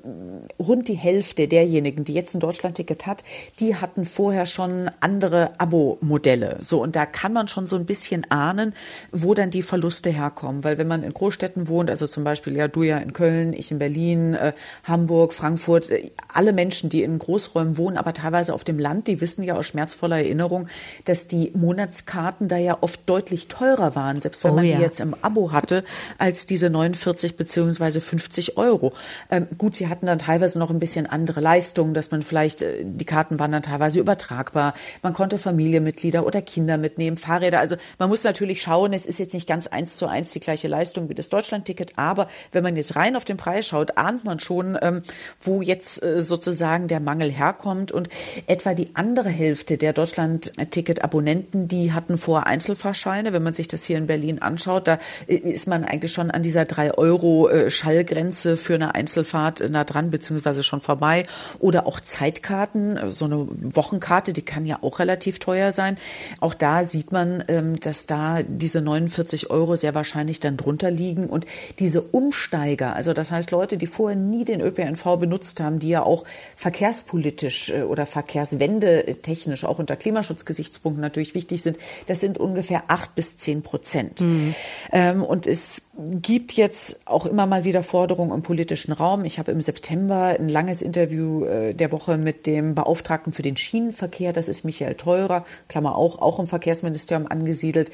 rund 0.59 0.87
die 0.87 0.95
Hälfte 0.95 1.47
derjenigen, 1.47 2.03
die 2.03 2.13
jetzt 2.13 2.33
ein 2.33 2.39
Deutschlandticket 2.39 3.05
hat, 3.05 3.23
die 3.59 3.75
hatten 3.75 4.03
vorher 4.05 4.45
schon 4.45 4.89
andere 4.99 5.59
Abo-Modelle. 5.59 6.57
So, 6.61 6.81
und 6.81 6.95
da 6.95 7.05
kann 7.05 7.31
man 7.31 7.47
schon 7.47 7.67
so 7.67 7.75
ein 7.75 7.85
bisschen 7.85 8.29
ahnen, 8.31 8.73
wo 9.11 9.35
dann 9.35 9.51
die 9.51 9.61
Verluste 9.61 10.09
herkommen. 10.09 10.63
Weil 10.63 10.79
wenn 10.79 10.87
man 10.87 11.03
in 11.03 11.13
Großstädten 11.13 11.67
wohnt, 11.67 11.91
also 11.91 12.07
zum 12.07 12.23
Beispiel 12.23 12.55
ja 12.55 12.67
du 12.67 12.81
ja 12.81 12.97
in 12.97 13.13
Köln, 13.13 13.53
ich 13.53 13.69
in 13.71 13.77
Berlin, 13.77 14.33
äh, 14.33 14.53
Hamburg, 14.83 15.33
Frankfurt, 15.33 15.91
äh, 15.91 16.09
alle 16.33 16.51
Menschen, 16.51 16.89
die 16.89 17.03
in 17.03 17.19
Großräumen 17.19 17.77
wohnen, 17.77 17.97
aber 17.97 18.13
teilweise 18.13 18.53
auf 18.55 18.63
dem 18.63 18.79
Land, 18.79 19.07
die 19.07 19.21
wissen 19.21 19.43
ja 19.43 19.55
aus 19.55 19.67
schmerzvoller 19.67 20.17
Erinnerung, 20.17 20.67
dass 21.05 21.27
die 21.27 21.51
Monatskarten 21.53 22.47
da 22.47 22.57
ja 22.57 22.77
oft 22.81 23.01
deutlich 23.05 23.49
teurer 23.49 23.95
waren, 23.95 24.19
selbst 24.19 24.43
wenn 24.43 24.51
oh, 24.51 24.55
man 24.55 24.65
ja. 24.65 24.77
die 24.77 24.81
jetzt 24.81 24.99
im 24.99 25.15
Abo 25.21 25.51
hatte, 25.51 25.83
als 26.17 26.47
diese 26.47 26.71
49 26.71 27.37
beziehungsweise 27.37 28.01
50 28.01 28.57
Euro. 28.57 28.94
Ähm, 29.29 29.47
gut, 29.57 29.75
sie 29.75 29.87
hatten 29.87 30.05
dann 30.05 30.19
teilweise 30.19 30.59
noch 30.59 30.69
ein 30.69 30.79
bisschen 30.79 31.07
andere 31.07 31.39
Leistungen, 31.39 31.93
dass 31.93 32.11
man 32.11 32.21
vielleicht, 32.21 32.61
äh, 32.61 32.83
die 32.83 33.05
Karten 33.05 33.39
waren 33.39 33.51
dann 33.51 33.63
teilweise 33.63 33.99
übertragbar. 33.99 34.73
Man 35.01 35.13
konnte 35.13 35.37
Familienmitglieder 35.37 36.25
oder 36.25 36.41
Kinder 36.41 36.77
mitnehmen, 36.77 37.17
Fahrräder. 37.17 37.59
Also 37.59 37.75
man 37.99 38.09
muss 38.09 38.23
natürlich 38.23 38.61
schauen, 38.61 38.93
es 38.93 39.05
ist 39.05 39.19
jetzt 39.19 39.33
nicht 39.33 39.47
ganz 39.47 39.67
eins 39.67 39.97
zu 39.97 40.07
eins 40.07 40.31
die 40.33 40.39
gleiche 40.39 40.67
Leistung 40.67 41.09
wie 41.09 41.15
das 41.15 41.29
Deutschlandticket, 41.29 41.93
aber 41.97 42.27
wenn 42.51 42.63
man 42.63 42.75
jetzt 42.75 42.95
rein 42.95 43.15
auf 43.15 43.25
den 43.25 43.37
Preis 43.37 43.67
schaut, 43.67 43.97
ahnt 43.97 44.23
man 44.23 44.39
schon, 44.39 44.77
ähm, 44.81 45.01
wo 45.41 45.61
jetzt 45.61 46.03
äh, 46.03 46.21
sozusagen 46.21 46.87
der 46.87 46.99
Mangel 46.99 47.31
herkommt. 47.31 47.91
Und 47.91 48.09
etwa 48.47 48.73
die 48.73 48.89
andere 48.93 49.29
Hälfte 49.29 49.77
der 49.77 49.93
Deutschland-Ticket-Abonnenten, 49.93 51.67
die 51.67 51.93
hatten 51.93 52.17
vor 52.17 52.45
Einzelfahrscheine. 52.45 53.33
Wenn 53.33 53.43
man 53.43 53.53
sich 53.53 53.67
das 53.67 53.83
hier 53.83 53.97
in 53.97 54.07
Berlin 54.07 54.41
anschaut, 54.41 54.87
da 54.87 54.99
äh, 55.27 55.35
ist 55.35 55.67
man 55.67 55.83
eigentlich 55.83 56.11
schon 56.11 56.31
an 56.31 56.43
dieser 56.43 56.65
drei 56.65 56.93
Euro 56.93 57.49
Schallgrenze 57.69 58.57
für 58.57 58.75
eine 58.75 58.84
Einzelfahrt 58.93 59.67
nah 59.69 59.83
dran, 59.83 60.09
beziehungsweise 60.09 60.63
schon 60.63 60.81
vorbei. 60.81 61.23
Oder 61.59 61.87
auch 61.87 61.99
Zeitkarten, 61.99 62.99
so 63.09 63.25
eine 63.25 63.47
Wochenkarte, 63.49 64.33
die 64.33 64.41
kann 64.41 64.65
ja 64.65 64.79
auch 64.81 64.99
relativ 64.99 65.39
teuer 65.39 65.71
sein. 65.71 65.97
Auch 66.39 66.53
da 66.53 66.85
sieht 66.85 67.11
man, 67.11 67.43
ähm, 67.47 67.79
dass 67.79 68.05
da 68.05 68.43
diese 68.43 68.81
49 68.81 69.49
Euro 69.49 69.75
sehr 69.75 69.95
wahrscheinlich 69.95 70.39
dann 70.39 70.57
drunter 70.57 70.91
liegen. 70.91 71.27
Und 71.27 71.45
diese 71.79 72.01
Umsteiger, 72.01 72.95
also 72.95 73.13
das 73.13 73.31
heißt 73.31 73.51
Leute, 73.51 73.77
die 73.77 73.87
vorher 73.87 74.17
nie 74.17 74.45
den 74.45 74.61
ÖPNV 74.61 75.17
benutzt 75.17 75.59
haben, 75.59 75.79
die 75.79 75.89
ja 75.89 76.03
auch 76.03 76.23
verkehrspolitisch 76.55 77.69
äh, 77.69 77.83
oder 77.83 78.05
verkehrswendetechnisch 78.05 79.65
auch 79.65 79.79
unter 79.79 79.95
Klimaschutzgesichtspunkten 79.95 81.01
natürlich 81.01 81.35
wichtig 81.35 81.63
sind, 81.63 81.77
das 82.07 82.19
sind 82.19 82.37
ungefähr 82.37 82.83
acht 82.87 83.15
bis 83.15 83.37
zehn 83.37 83.61
Prozent. 83.61 84.21
Mhm. 84.21 84.55
Ähm, 84.91 85.23
und 85.23 85.47
es 85.47 85.89
gibt 85.97 86.53
jetzt 86.53 87.01
auch 87.05 87.25
immer 87.25 87.45
mal 87.45 87.63
wieder 87.63 87.83
Forderungen 87.83 88.31
im 88.31 88.41
politischen 88.41 88.74
Raum. 88.75 89.25
Ich 89.25 89.39
habe 89.39 89.51
im 89.51 89.61
September 89.61 90.35
ein 90.39 90.49
langes 90.49 90.81
Interview 90.81 91.45
äh, 91.45 91.73
der 91.73 91.91
Woche 91.91 92.17
mit 92.17 92.45
dem 92.45 92.75
Beauftragten 92.75 93.33
für 93.33 93.41
den 93.41 93.57
Schienenverkehr, 93.57 94.33
das 94.33 94.47
ist 94.47 94.65
Michael 94.65 94.95
Teurer, 94.95 95.45
Klammer 95.67 95.95
auch, 95.95 96.19
auch 96.19 96.39
im 96.39 96.47
Verkehrsministerium 96.47 97.27
angesiedelt. 97.27 97.91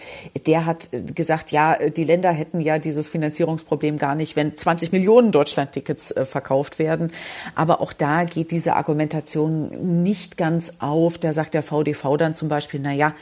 Der 0.47 0.65
hat 0.65 0.89
äh, 0.91 1.01
gesagt, 1.01 1.51
ja, 1.51 1.77
die 1.89 2.03
Länder 2.03 2.31
hätten 2.31 2.59
ja 2.59 2.79
dieses 2.79 3.09
Finanzierungsproblem 3.09 3.97
gar 3.97 4.15
nicht, 4.15 4.35
wenn 4.35 4.55
20 4.55 4.91
Millionen 4.91 5.31
Deutschlandtickets 5.31 6.11
äh, 6.11 6.25
verkauft 6.25 6.79
werden. 6.79 7.11
Aber 7.55 7.81
auch 7.81 7.93
da 7.93 8.23
geht 8.23 8.51
diese 8.51 8.75
Argumentation 8.75 10.03
nicht 10.03 10.37
ganz 10.37 10.73
auf. 10.79 11.17
Da 11.17 11.33
sagt 11.33 11.53
der 11.53 11.63
VDV 11.63 12.17
dann 12.17 12.35
zum 12.35 12.49
Beispiel, 12.49 12.79
na 12.83 12.93
ja, 12.93 13.13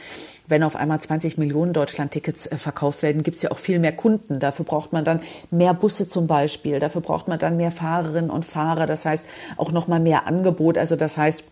wenn 0.50 0.62
auf 0.62 0.76
einmal 0.76 1.00
20 1.00 1.38
Millionen 1.38 1.72
Deutschland-Tickets 1.72 2.46
äh, 2.48 2.56
verkauft 2.56 3.02
werden, 3.02 3.22
gibt 3.22 3.36
es 3.36 3.42
ja 3.42 3.50
auch 3.50 3.58
viel 3.58 3.78
mehr 3.78 3.92
Kunden. 3.92 4.40
Dafür 4.40 4.64
braucht 4.64 4.92
man 4.92 5.04
dann 5.04 5.20
mehr 5.50 5.72
Busse 5.74 6.08
zum 6.08 6.26
Beispiel. 6.26 6.80
Dafür 6.80 7.00
braucht 7.00 7.28
man 7.28 7.38
dann 7.38 7.56
mehr 7.56 7.70
Fahrerinnen 7.70 8.30
und 8.30 8.44
Fahrer. 8.44 8.86
Das 8.86 9.06
heißt 9.06 9.26
auch 9.56 9.72
noch 9.72 9.88
mal 9.88 10.00
mehr 10.00 10.26
Angebot. 10.26 10.76
Also 10.76 10.96
das 10.96 11.16
heißt, 11.16 11.44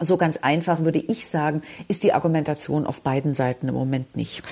so 0.00 0.16
ganz 0.16 0.38
einfach 0.38 0.80
würde 0.80 0.98
ich 0.98 1.26
sagen, 1.26 1.62
ist 1.88 2.02
die 2.02 2.12
Argumentation 2.12 2.86
auf 2.86 3.00
beiden 3.00 3.34
Seiten 3.34 3.68
im 3.68 3.74
Moment 3.74 4.16
nicht. 4.16 4.42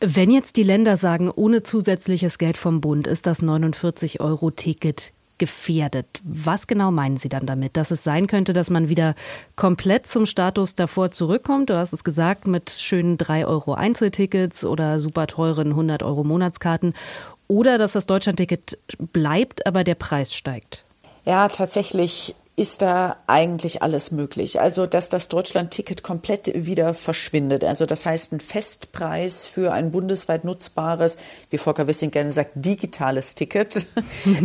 Wenn 0.00 0.30
jetzt 0.30 0.56
die 0.56 0.62
Länder 0.62 0.96
sagen, 0.96 1.30
ohne 1.30 1.62
zusätzliches 1.62 2.38
Geld 2.38 2.58
vom 2.58 2.80
Bund 2.80 3.06
ist 3.06 3.26
das 3.26 3.42
49-Euro-Ticket 3.42 5.13
gefährdet. 5.38 6.06
Was 6.22 6.66
genau 6.66 6.90
meinen 6.90 7.16
Sie 7.16 7.28
dann 7.28 7.46
damit? 7.46 7.76
Dass 7.76 7.90
es 7.90 8.04
sein 8.04 8.26
könnte, 8.26 8.52
dass 8.52 8.70
man 8.70 8.88
wieder 8.88 9.14
komplett 9.56 10.06
zum 10.06 10.26
Status 10.26 10.74
davor 10.74 11.10
zurückkommt? 11.10 11.70
Du 11.70 11.76
hast 11.76 11.92
es 11.92 12.04
gesagt, 12.04 12.46
mit 12.46 12.70
schönen 12.70 13.18
3 13.18 13.46
Euro 13.46 13.74
Einzeltickets 13.74 14.64
oder 14.64 15.00
super 15.00 15.26
teuren 15.26 15.68
100 15.68 16.02
Euro 16.02 16.24
Monatskarten. 16.24 16.94
Oder 17.48 17.78
dass 17.78 17.92
das 17.92 18.06
Deutschlandticket 18.06 18.78
bleibt, 18.98 19.66
aber 19.66 19.84
der 19.84 19.96
Preis 19.96 20.34
steigt? 20.34 20.84
Ja, 21.24 21.48
tatsächlich 21.48 22.34
ist 22.56 22.82
da 22.82 23.16
eigentlich 23.26 23.82
alles 23.82 24.12
möglich. 24.12 24.60
Also, 24.60 24.86
dass 24.86 25.08
das 25.08 25.28
Deutschland-Ticket 25.28 26.04
komplett 26.04 26.52
wieder 26.54 26.94
verschwindet. 26.94 27.64
Also, 27.64 27.84
das 27.84 28.06
heißt, 28.06 28.32
ein 28.32 28.38
Festpreis 28.38 29.48
für 29.48 29.72
ein 29.72 29.90
bundesweit 29.90 30.44
nutzbares, 30.44 31.18
wie 31.50 31.58
Volker 31.58 31.88
Wissing 31.88 32.12
gerne 32.12 32.30
sagt, 32.30 32.52
digitales 32.54 33.34
Ticket. 33.34 33.86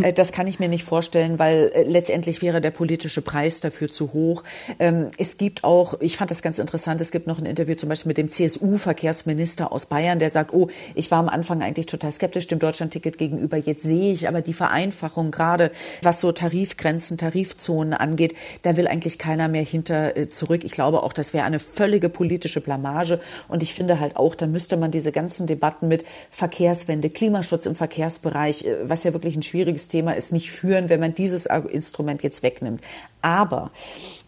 Äh, 0.02 0.12
das 0.12 0.32
kann 0.32 0.46
ich 0.46 0.60
mir 0.60 0.68
nicht 0.68 0.84
vorstellen, 0.84 1.38
weil 1.38 1.70
äh, 1.74 1.82
letztendlich 1.82 2.42
wäre 2.42 2.60
der 2.60 2.70
politische 2.70 3.22
Preis 3.22 3.60
dafür 3.60 3.90
zu 3.90 4.12
hoch. 4.12 4.44
Ähm, 4.78 5.08
es 5.18 5.36
gibt 5.36 5.64
auch, 5.64 5.94
ich 6.00 6.16
fand 6.16 6.30
das 6.30 6.42
ganz 6.42 6.58
interessant, 6.58 7.00
es 7.00 7.10
gibt 7.10 7.26
noch 7.26 7.38
ein 7.38 7.46
Interview 7.46 7.74
zum 7.74 7.88
Beispiel 7.88 8.10
mit 8.10 8.18
dem 8.18 8.30
CSU-Verkehrsminister 8.30 9.72
aus 9.72 9.86
Bayern, 9.86 10.18
der 10.18 10.30
sagt, 10.30 10.52
oh, 10.52 10.68
ich 10.94 11.10
war 11.10 11.18
am 11.18 11.28
Anfang 11.28 11.62
eigentlich 11.62 11.86
total 11.86 12.12
skeptisch 12.12 12.46
dem 12.46 12.58
Deutschland-Ticket 12.58 13.18
gegenüber. 13.18 13.56
Jetzt 13.56 13.82
sehe 13.82 14.12
ich 14.12 14.28
aber 14.28 14.42
die 14.42 14.54
Vereinfachung 14.54 15.30
gerade, 15.30 15.70
was 16.02 16.20
so 16.20 16.32
Tarifgrenzen, 16.32 17.18
Tarifzonen 17.18 17.99
angeht, 18.00 18.34
da 18.62 18.76
will 18.76 18.88
eigentlich 18.88 19.18
keiner 19.18 19.48
mehr 19.48 19.62
hinter 19.62 20.16
äh, 20.16 20.28
zurück. 20.28 20.64
Ich 20.64 20.72
glaube 20.72 21.02
auch, 21.02 21.12
das 21.12 21.32
wäre 21.32 21.44
eine 21.44 21.58
völlige 21.58 22.08
politische 22.08 22.60
Blamage. 22.60 23.20
Und 23.48 23.62
ich 23.62 23.74
finde 23.74 24.00
halt 24.00 24.16
auch, 24.16 24.34
da 24.34 24.46
müsste 24.46 24.76
man 24.76 24.90
diese 24.90 25.12
ganzen 25.12 25.46
Debatten 25.46 25.88
mit 25.88 26.04
Verkehrswende, 26.30 27.10
Klimaschutz 27.10 27.66
im 27.66 27.76
Verkehrsbereich, 27.76 28.64
äh, 28.64 28.88
was 28.88 29.04
ja 29.04 29.12
wirklich 29.12 29.36
ein 29.36 29.42
schwieriges 29.42 29.88
Thema 29.88 30.12
ist, 30.12 30.32
nicht 30.32 30.50
führen, 30.50 30.88
wenn 30.88 31.00
man 31.00 31.14
dieses 31.14 31.46
Instrument 31.46 32.22
jetzt 32.22 32.42
wegnimmt. 32.42 32.82
Aber 33.22 33.70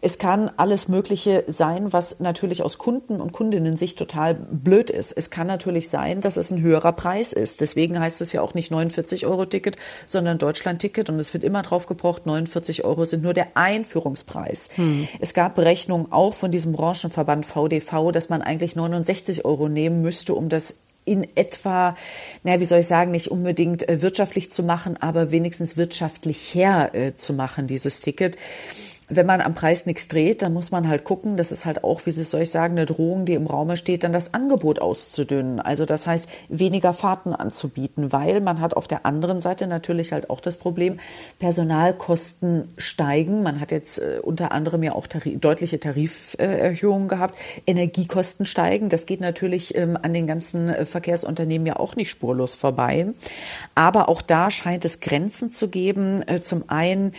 es 0.05 0.19
kann 0.19 0.51
alles 0.57 0.89
Mögliche 0.89 1.45
sein, 1.47 1.93
was 1.93 2.19
natürlich 2.19 2.65
aus 2.65 2.77
Kunden 2.77 3.21
und 3.21 3.31
Kundinnen 3.31 3.77
Sicht 3.77 3.97
total 3.97 4.35
blöd 4.35 4.91
ist. 4.91 5.13
Es 5.13 5.31
kann 5.31 5.47
natürlich 5.47 5.89
sein, 5.89 6.21
dass 6.21 6.37
es 6.37 6.51
ein 6.51 6.61
höherer 6.61 6.93
Preis 6.93 7.33
ist. 7.33 7.61
Deswegen 7.61 8.01
heißt 8.01 8.21
es 8.21 8.33
ja 8.33 8.43
auch 8.43 8.53
nicht 8.55 8.73
49 8.73 9.27
Euro 9.27 9.47
Ticket, 9.47 9.77
sondern 10.05 10.39
Deutschland-Ticket. 10.39 11.09
Und 11.09 11.21
es 11.21 11.33
wird 11.33 11.45
immer 11.45 11.63
drauf 11.63 11.87
gepocht, 11.87 12.27
49 12.27 12.85
Euro 12.85 13.05
sind 13.05 13.23
nur 13.23 13.33
der 13.33 13.57
Einführungspreis. 13.57 14.71
Hm. 14.75 15.07
Es 15.21 15.35
gab 15.35 15.55
Berechnungen 15.55 16.11
auch 16.11 16.35
von 16.35 16.51
diesem 16.51 16.73
Branchenverband 16.73 17.47
VDV, 17.47 18.11
dass 18.11 18.29
man 18.29 18.43
eigentlich 18.43 18.75
69 18.75 19.45
Euro 19.45 19.69
nehmen 19.69 20.03
müsste, 20.03 20.35
um 20.35 20.49
das 20.49 20.81
in 21.05 21.29
etwa, 21.37 21.97
naja, 22.43 22.59
wie 22.59 22.65
soll 22.65 22.81
ich 22.81 22.87
sagen, 22.87 23.13
nicht 23.13 23.31
unbedingt 23.31 23.89
äh, 23.89 24.03
wirtschaftlich 24.03 24.51
zu 24.51 24.65
machen, 24.65 24.97
aber 24.97 25.31
wenigstens 25.31 25.77
wirtschaftlich 25.77 26.55
her 26.55 26.91
äh, 26.93 27.15
zu 27.15 27.35
machen, 27.35 27.69
dieses 27.69 28.01
Ticket 28.01 28.37
wenn 29.17 29.27
man 29.27 29.41
am 29.41 29.55
Preis 29.55 29.87
nichts 29.87 30.09
dreht, 30.09 30.43
dann 30.43 30.53
muss 30.53 30.71
man 30.71 30.89
halt 30.89 31.05
gucken, 31.05 31.37
das 31.37 31.53
ist 31.53 31.65
halt 31.65 31.85
auch, 31.85 32.07
wie 32.07 32.11
soll 32.11 32.43
ich 32.43 32.51
sagen, 32.51 32.75
eine 32.75 32.87
Drohung, 32.87 33.25
die 33.25 33.35
im 33.35 33.47
Raume 33.47 33.77
steht, 33.77 34.05
dann 34.05 34.13
das 34.13 34.35
Angebot 34.35 34.81
auszudünnen. 34.81 35.61
Also 35.61 35.85
das 35.85 36.07
heißt, 36.07 36.29
weniger 36.49 36.93
Fahrten 36.93 37.35
anzubieten, 37.35 38.13
weil 38.13 38.41
man 38.41 38.61
hat 38.61 38.75
auf 38.75 38.89
der 38.89 39.05
anderen 39.07 39.41
Seite 39.41 39.67
natürlich 39.67 40.13
halt 40.13 40.31
auch 40.31 40.41
das 40.41 40.57
Problem, 40.57 40.99
Personalkosten 41.39 42.69
steigen. 42.77 43.43
Man 43.43 43.61
hat 43.61 43.71
jetzt 43.71 43.99
äh, 43.99 44.21
unter 44.23 44.53
anderem 44.53 44.83
ja 44.83 44.93
auch 44.93 45.07
Tarif, 45.07 45.39
deutliche 45.41 45.79
Tariferhöhungen 45.79 47.09
gehabt. 47.09 47.39
Energiekosten 47.67 48.47
steigen. 48.47 48.89
Das 48.89 49.07
geht 49.07 49.21
natürlich 49.21 49.77
ähm, 49.77 49.99
an 50.01 50.15
den 50.15 50.27
ganzen 50.27 50.69
äh, 50.69 50.87
Verkehrsunternehmen 50.87 51.67
ja 51.67 51.77
auch 51.77 51.97
nicht 51.97 52.11
spurlos 52.11 52.55
vorbei. 52.55 53.09
Aber 53.75 54.09
auch 54.09 54.23
da 54.23 54.51
scheint 54.51 54.85
es 54.85 55.01
Grenzen 55.01 55.53
zu 55.53 55.69
geben. 55.69 56.23
Äh, 56.27 56.41
zum 56.41 56.65
einen 56.69 57.13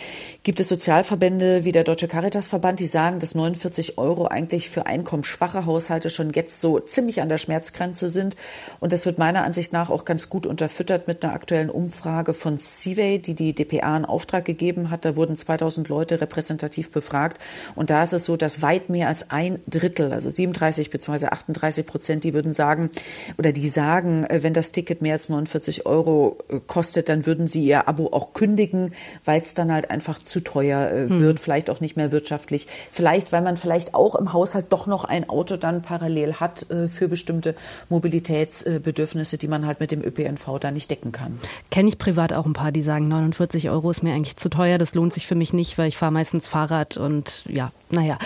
gibt 0.43 0.59
es 0.59 0.69
Sozialverbände 0.69 1.65
wie 1.65 1.71
der 1.71 1.82
Deutsche 1.83 2.07
Caritasverband, 2.07 2.79
die 2.79 2.85
sagen, 2.85 3.19
dass 3.19 3.35
49 3.35 3.97
Euro 3.97 4.25
eigentlich 4.27 4.69
für 4.69 4.85
einkommensschwache 4.85 5.65
Haushalte 5.65 6.09
schon 6.09 6.31
jetzt 6.33 6.61
so 6.61 6.79
ziemlich 6.79 7.21
an 7.21 7.29
der 7.29 7.37
Schmerzgrenze 7.37 8.09
sind. 8.09 8.35
Und 8.79 8.93
das 8.93 9.05
wird 9.05 9.17
meiner 9.17 9.43
Ansicht 9.43 9.73
nach 9.73 9.89
auch 9.89 10.05
ganz 10.05 10.29
gut 10.29 10.45
unterfüttert 10.45 11.07
mit 11.07 11.23
einer 11.23 11.33
aktuellen 11.33 11.69
Umfrage 11.69 12.33
von 12.33 12.57
Seaway, 12.57 13.19
die 13.19 13.35
die 13.35 13.53
DPA 13.53 13.97
in 13.97 14.05
Auftrag 14.05 14.45
gegeben 14.45 14.89
hat. 14.89 15.05
Da 15.05 15.15
wurden 15.15 15.37
2000 15.37 15.89
Leute 15.89 16.21
repräsentativ 16.21 16.91
befragt. 16.91 17.41
Und 17.75 17.89
da 17.89 18.03
ist 18.03 18.13
es 18.13 18.25
so, 18.25 18.37
dass 18.37 18.61
weit 18.61 18.89
mehr 18.89 19.07
als 19.07 19.29
ein 19.29 19.59
Drittel, 19.67 20.13
also 20.13 20.29
37 20.29 20.89
bzw. 20.89 21.27
38 21.27 21.85
Prozent, 21.85 22.23
die 22.23 22.33
würden 22.33 22.53
sagen, 22.53 22.89
oder 23.37 23.51
die 23.51 23.67
sagen, 23.67 24.25
äh, 24.25 24.43
wenn 24.43 24.53
das 24.53 24.71
Ticket 24.71 25.01
mehr 25.01 25.13
als 25.13 25.29
49 25.29 25.85
Euro 25.85 26.37
äh, 26.49 26.59
kostet, 26.65 27.09
dann 27.09 27.25
würden 27.25 27.47
sie 27.47 27.63
ihr 27.63 27.87
Abo 27.87 28.07
auch 28.11 28.33
kündigen, 28.33 28.93
weil 29.25 29.41
es 29.41 29.53
dann 29.53 29.71
halt 29.71 29.89
einfach 29.89 30.19
zu 30.19 30.39
teuer 30.39 30.91
äh, 30.91 31.09
hm. 31.09 31.21
wird. 31.21 31.39
Vielleicht 31.39 31.62
vielleicht 31.63 31.69
auch 31.69 31.81
nicht 31.81 31.95
mehr 31.95 32.11
wirtschaftlich, 32.11 32.67
vielleicht 32.91 33.31
weil 33.31 33.41
man 33.41 33.55
vielleicht 33.55 33.93
auch 33.93 34.15
im 34.15 34.33
Haushalt 34.33 34.65
doch 34.69 34.85
noch 34.85 35.05
ein 35.05 35.29
Auto 35.29 35.55
dann 35.55 35.81
parallel 35.81 36.33
hat 36.35 36.69
äh, 36.69 36.89
für 36.89 37.07
bestimmte 37.07 37.55
Mobilitätsbedürfnisse, 37.89 39.37
die 39.37 39.47
man 39.47 39.65
halt 39.65 39.79
mit 39.79 39.91
dem 39.91 40.01
ÖPNV 40.03 40.59
da 40.59 40.71
nicht 40.71 40.91
decken 40.91 41.11
kann. 41.11 41.39
Kenne 41.71 41.87
ich 41.87 41.97
privat 41.97 42.33
auch 42.33 42.45
ein 42.45 42.53
paar, 42.53 42.71
die 42.71 42.81
sagen, 42.81 43.07
49 43.07 43.69
Euro 43.69 43.91
ist 43.91 44.03
mir 44.03 44.13
eigentlich 44.13 44.35
zu 44.35 44.49
teuer, 44.49 44.77
das 44.77 44.93
lohnt 44.93 45.13
sich 45.13 45.25
für 45.25 45.35
mich 45.35 45.53
nicht, 45.53 45.77
weil 45.77 45.87
ich 45.87 45.97
fahre 45.97 46.11
meistens 46.11 46.47
Fahrrad 46.47 46.97
und 46.97 47.45
ja, 47.47 47.71
naja. 47.89 48.17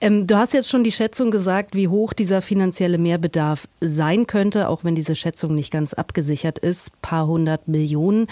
Ähm, 0.00 0.26
du 0.26 0.36
hast 0.36 0.54
jetzt 0.54 0.70
schon 0.70 0.84
die 0.84 0.92
Schätzung 0.92 1.30
gesagt, 1.30 1.74
wie 1.74 1.88
hoch 1.88 2.12
dieser 2.12 2.42
finanzielle 2.42 2.98
Mehrbedarf 2.98 3.66
sein 3.80 4.26
könnte, 4.26 4.68
auch 4.68 4.84
wenn 4.84 4.94
diese 4.94 5.16
Schätzung 5.16 5.54
nicht 5.54 5.72
ganz 5.72 5.94
abgesichert 5.94 6.58
ist, 6.58 7.00
paar 7.02 7.26
hundert 7.26 7.66
Millionen. 7.66 8.28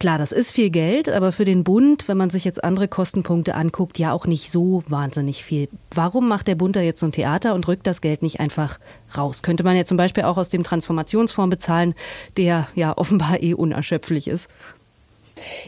Klar, 0.00 0.18
das 0.18 0.32
ist 0.32 0.50
viel 0.50 0.70
Geld, 0.70 1.08
aber 1.08 1.30
für 1.30 1.44
den 1.44 1.62
Bund, 1.62 2.08
wenn 2.08 2.16
man 2.16 2.28
sich 2.28 2.44
jetzt 2.44 2.64
andere 2.64 2.88
Kostenpunkte 2.88 3.54
anguckt, 3.54 3.98
ja 3.98 4.12
auch 4.12 4.26
nicht 4.26 4.50
so 4.50 4.82
wahnsinnig 4.88 5.44
viel. 5.44 5.68
Warum 5.94 6.26
macht 6.28 6.48
der 6.48 6.56
Bund 6.56 6.74
da 6.74 6.80
jetzt 6.80 6.98
so 6.98 7.06
ein 7.06 7.12
Theater 7.12 7.54
und 7.54 7.68
rückt 7.68 7.86
das 7.86 8.00
Geld 8.00 8.20
nicht 8.20 8.40
einfach 8.40 8.80
raus? 9.16 9.42
Könnte 9.42 9.62
man 9.62 9.76
ja 9.76 9.84
zum 9.84 9.96
Beispiel 9.96 10.24
auch 10.24 10.36
aus 10.36 10.48
dem 10.48 10.64
Transformationsfonds 10.64 11.50
bezahlen, 11.50 11.94
der 12.36 12.66
ja 12.74 12.96
offenbar 12.98 13.40
eh 13.40 13.54
unerschöpflich 13.54 14.26
ist. 14.26 14.48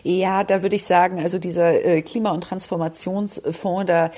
Ja, 0.05 0.45
da 0.45 0.63
würde 0.63 0.77
ich 0.77 0.85
sagen, 0.85 1.19
also 1.19 1.39
dieser 1.39 1.85
äh, 1.85 2.03
Klima- 2.03 2.31
und 2.31 2.43
Transformationsfonds, 2.43 3.87
da 3.87 4.11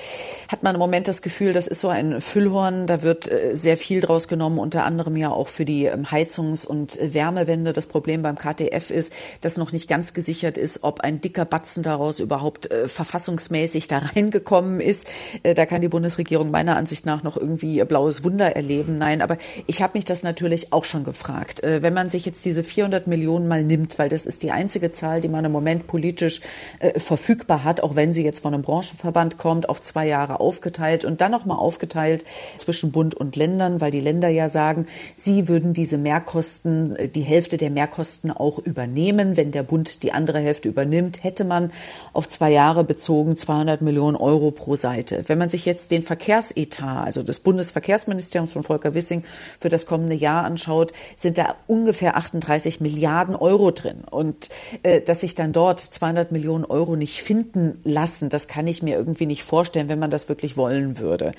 hat 0.47 0.63
man 0.63 0.75
im 0.75 0.79
Moment 0.79 1.07
das 1.07 1.21
Gefühl, 1.21 1.53
das 1.53 1.67
ist 1.67 1.81
so 1.81 1.89
ein 1.89 2.21
Füllhorn. 2.21 2.85
Da 2.85 3.01
wird 3.01 3.29
äh, 3.31 3.55
sehr 3.55 3.77
viel 3.77 4.01
draus 4.01 4.27
genommen, 4.27 4.59
unter 4.59 4.83
anderem 4.85 5.15
ja 5.15 5.31
auch 5.31 5.47
für 5.47 5.65
die 5.65 5.85
ähm, 5.85 6.11
Heizungs- 6.11 6.67
und 6.67 6.97
Wärmewende. 7.01 7.73
Das 7.73 7.87
Problem 7.87 8.21
beim 8.21 8.37
KTF 8.37 8.91
ist, 8.91 9.11
dass 9.41 9.57
noch 9.57 9.71
nicht 9.71 9.89
ganz 9.89 10.13
gesichert 10.13 10.57
ist, 10.57 10.83
ob 10.83 11.01
ein 11.01 11.19
dicker 11.21 11.45
Batzen 11.45 11.81
daraus 11.81 12.19
überhaupt 12.19 12.69
äh, 12.69 12.87
verfassungsmäßig 12.87 13.87
da 13.87 13.97
reingekommen 14.15 14.79
ist. 14.79 15.07
Da 15.43 15.65
kann 15.65 15.81
die 15.81 15.87
Bundesregierung 15.87 16.51
meiner 16.51 16.75
Ansicht 16.75 17.05
nach 17.05 17.23
noch 17.23 17.37
irgendwie 17.37 17.83
blaues 17.83 18.23
Wunder 18.23 18.55
erleben. 18.55 18.97
Nein, 18.97 19.21
aber 19.21 19.37
ich 19.67 19.81
habe 19.81 19.97
mich 19.97 20.05
das 20.05 20.23
natürlich 20.23 20.73
auch 20.73 20.83
schon 20.83 21.03
gefragt. 21.03 21.61
Wenn 21.63 21.93
man 21.93 22.09
sich 22.09 22.25
jetzt 22.25 22.43
diese 22.45 22.63
400 22.63 23.07
Millionen 23.07 23.47
mal 23.47 23.63
nimmt, 23.63 23.97
weil 23.99 24.09
das 24.09 24.25
ist 24.25 24.43
die 24.43 24.51
einzige 24.51 24.91
Zahl, 24.91 25.21
die 25.21 25.27
man 25.27 25.38
man 25.39 25.45
im 25.45 25.51
Moment 25.51 25.87
politisch 25.87 26.41
äh, 26.79 26.99
verfügbar 26.99 27.63
hat, 27.63 27.81
auch 27.81 27.95
wenn 27.95 28.13
sie 28.13 28.23
jetzt 28.23 28.41
von 28.41 28.53
einem 28.53 28.63
Branchenverband 28.63 29.37
kommt, 29.37 29.69
auf 29.69 29.81
zwei 29.81 30.05
Jahre 30.07 30.39
aufgeteilt 30.39 31.05
und 31.05 31.21
dann 31.21 31.31
nochmal 31.31 31.57
aufgeteilt 31.57 32.25
zwischen 32.57 32.91
Bund 32.91 33.15
und 33.15 33.35
Ländern, 33.35 33.79
weil 33.79 33.91
die 33.91 34.01
Länder 34.01 34.27
ja 34.27 34.49
sagen, 34.49 34.87
sie 35.17 35.47
würden 35.47 35.73
diese 35.73 35.97
Mehrkosten, 35.97 36.95
äh, 36.97 37.07
die 37.07 37.21
Hälfte 37.21 37.57
der 37.57 37.69
Mehrkosten 37.69 38.31
auch 38.31 38.59
übernehmen. 38.59 39.37
Wenn 39.37 39.51
der 39.51 39.63
Bund 39.63 40.03
die 40.03 40.11
andere 40.11 40.39
Hälfte 40.39 40.67
übernimmt, 40.67 41.23
hätte 41.23 41.45
man 41.45 41.71
auf 42.11 42.27
zwei 42.27 42.51
Jahre 42.51 42.83
bezogen 42.83 43.37
200 43.37 43.81
Millionen 43.81 44.17
Euro 44.17 44.51
pro 44.51 44.75
Seite. 44.75 45.23
Wenn 45.27 45.37
man 45.37 45.49
sich 45.49 45.65
jetzt 45.65 45.91
den 45.91 46.03
Verkehrsetat, 46.03 47.05
also 47.05 47.23
des 47.23 47.39
Bundesverkehrsministeriums 47.39 48.53
von 48.53 48.63
Volker 48.63 48.93
Wissing 48.93 49.23
für 49.59 49.69
das 49.69 49.85
kommende 49.85 50.15
Jahr 50.15 50.43
anschaut, 50.43 50.91
sind 51.15 51.37
da 51.37 51.55
ungefähr 51.67 52.17
38 52.17 52.81
Milliarden 52.81 53.35
Euro 53.35 53.71
drin. 53.71 54.03
Und 54.09 54.49
äh, 54.83 55.01
dass 55.01 55.21
sich 55.21 55.28
sich 55.29 55.35
dann 55.35 55.53
dort 55.53 55.79
200 55.79 56.31
Millionen 56.31 56.65
Euro 56.65 56.95
nicht 56.95 57.21
finden 57.21 57.79
lassen, 57.83 58.29
das 58.29 58.47
kann 58.47 58.67
ich 58.67 58.81
mir 58.81 58.97
irgendwie 58.97 59.27
nicht 59.27 59.43
vorstellen, 59.43 59.87
wenn 59.87 59.99
man 59.99 60.09
das 60.09 60.27
wirklich 60.27 60.57
wollen 60.57 60.97
würde. 60.99 61.31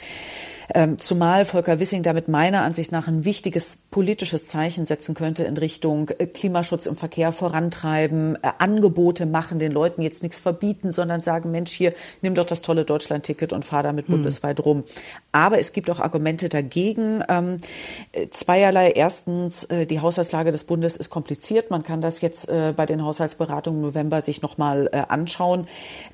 Ähm, 0.75 0.99
zumal 0.99 1.45
Volker 1.45 1.81
Wissing 1.81 2.03
damit 2.03 2.29
meiner 2.29 2.63
Ansicht 2.63 2.93
nach 2.93 3.09
ein 3.09 3.25
wichtiges 3.25 3.79
politisches 3.91 4.47
Zeichen 4.47 4.87
setzen 4.87 5.15
könnte 5.15 5.45
in 5.45 5.57
Richtung 5.57 6.11
äh, 6.11 6.27
Klimaschutz 6.27 6.87
im 6.87 6.97
Verkehr 6.97 7.33
vorantreiben, 7.33 8.37
äh, 8.37 8.51
Angebote 8.59 9.27
machen, 9.27 9.59
den 9.59 9.73
Leuten 9.73 10.03
jetzt 10.03 10.23
nichts 10.23 10.39
verbieten, 10.39 10.93
sondern 10.93 11.23
sagen, 11.23 11.51
Mensch, 11.51 11.73
hier, 11.73 11.93
nimm 12.23 12.35
doch 12.35 12.45
das 12.45 12.63
tolle 12.63 12.85
Deutschland-Ticket 12.85 13.53
und 13.53 13.65
fahr 13.65 13.83
damit 13.83 14.07
hm. 14.07 14.17
bundesweit 14.17 14.61
rum. 14.61 14.85
Aber 15.33 15.59
es 15.59 15.73
gibt 15.73 15.91
auch 15.91 15.99
Argumente 15.99 16.49
dagegen. 16.49 17.25
Ähm, 17.29 17.61
äh, 18.13 18.29
zweierlei. 18.31 18.91
Erstens, 18.91 19.67
die 19.71 20.01
Haushaltslage 20.01 20.53
des 20.53 20.65
Bundes 20.65 20.97
ist 20.97 21.11
kompliziert. 21.11 21.71
Man 21.71 21.83
kann 21.83 22.01
das 22.01 22.21
jetzt 22.21 22.49
bei 22.49 22.87
den 22.87 23.03
Haushaltsberatungen 23.05 23.81
im 23.81 23.87
November 23.87 24.23
sich 24.23 24.43
nochmal 24.43 24.89
anschauen. 25.09 25.67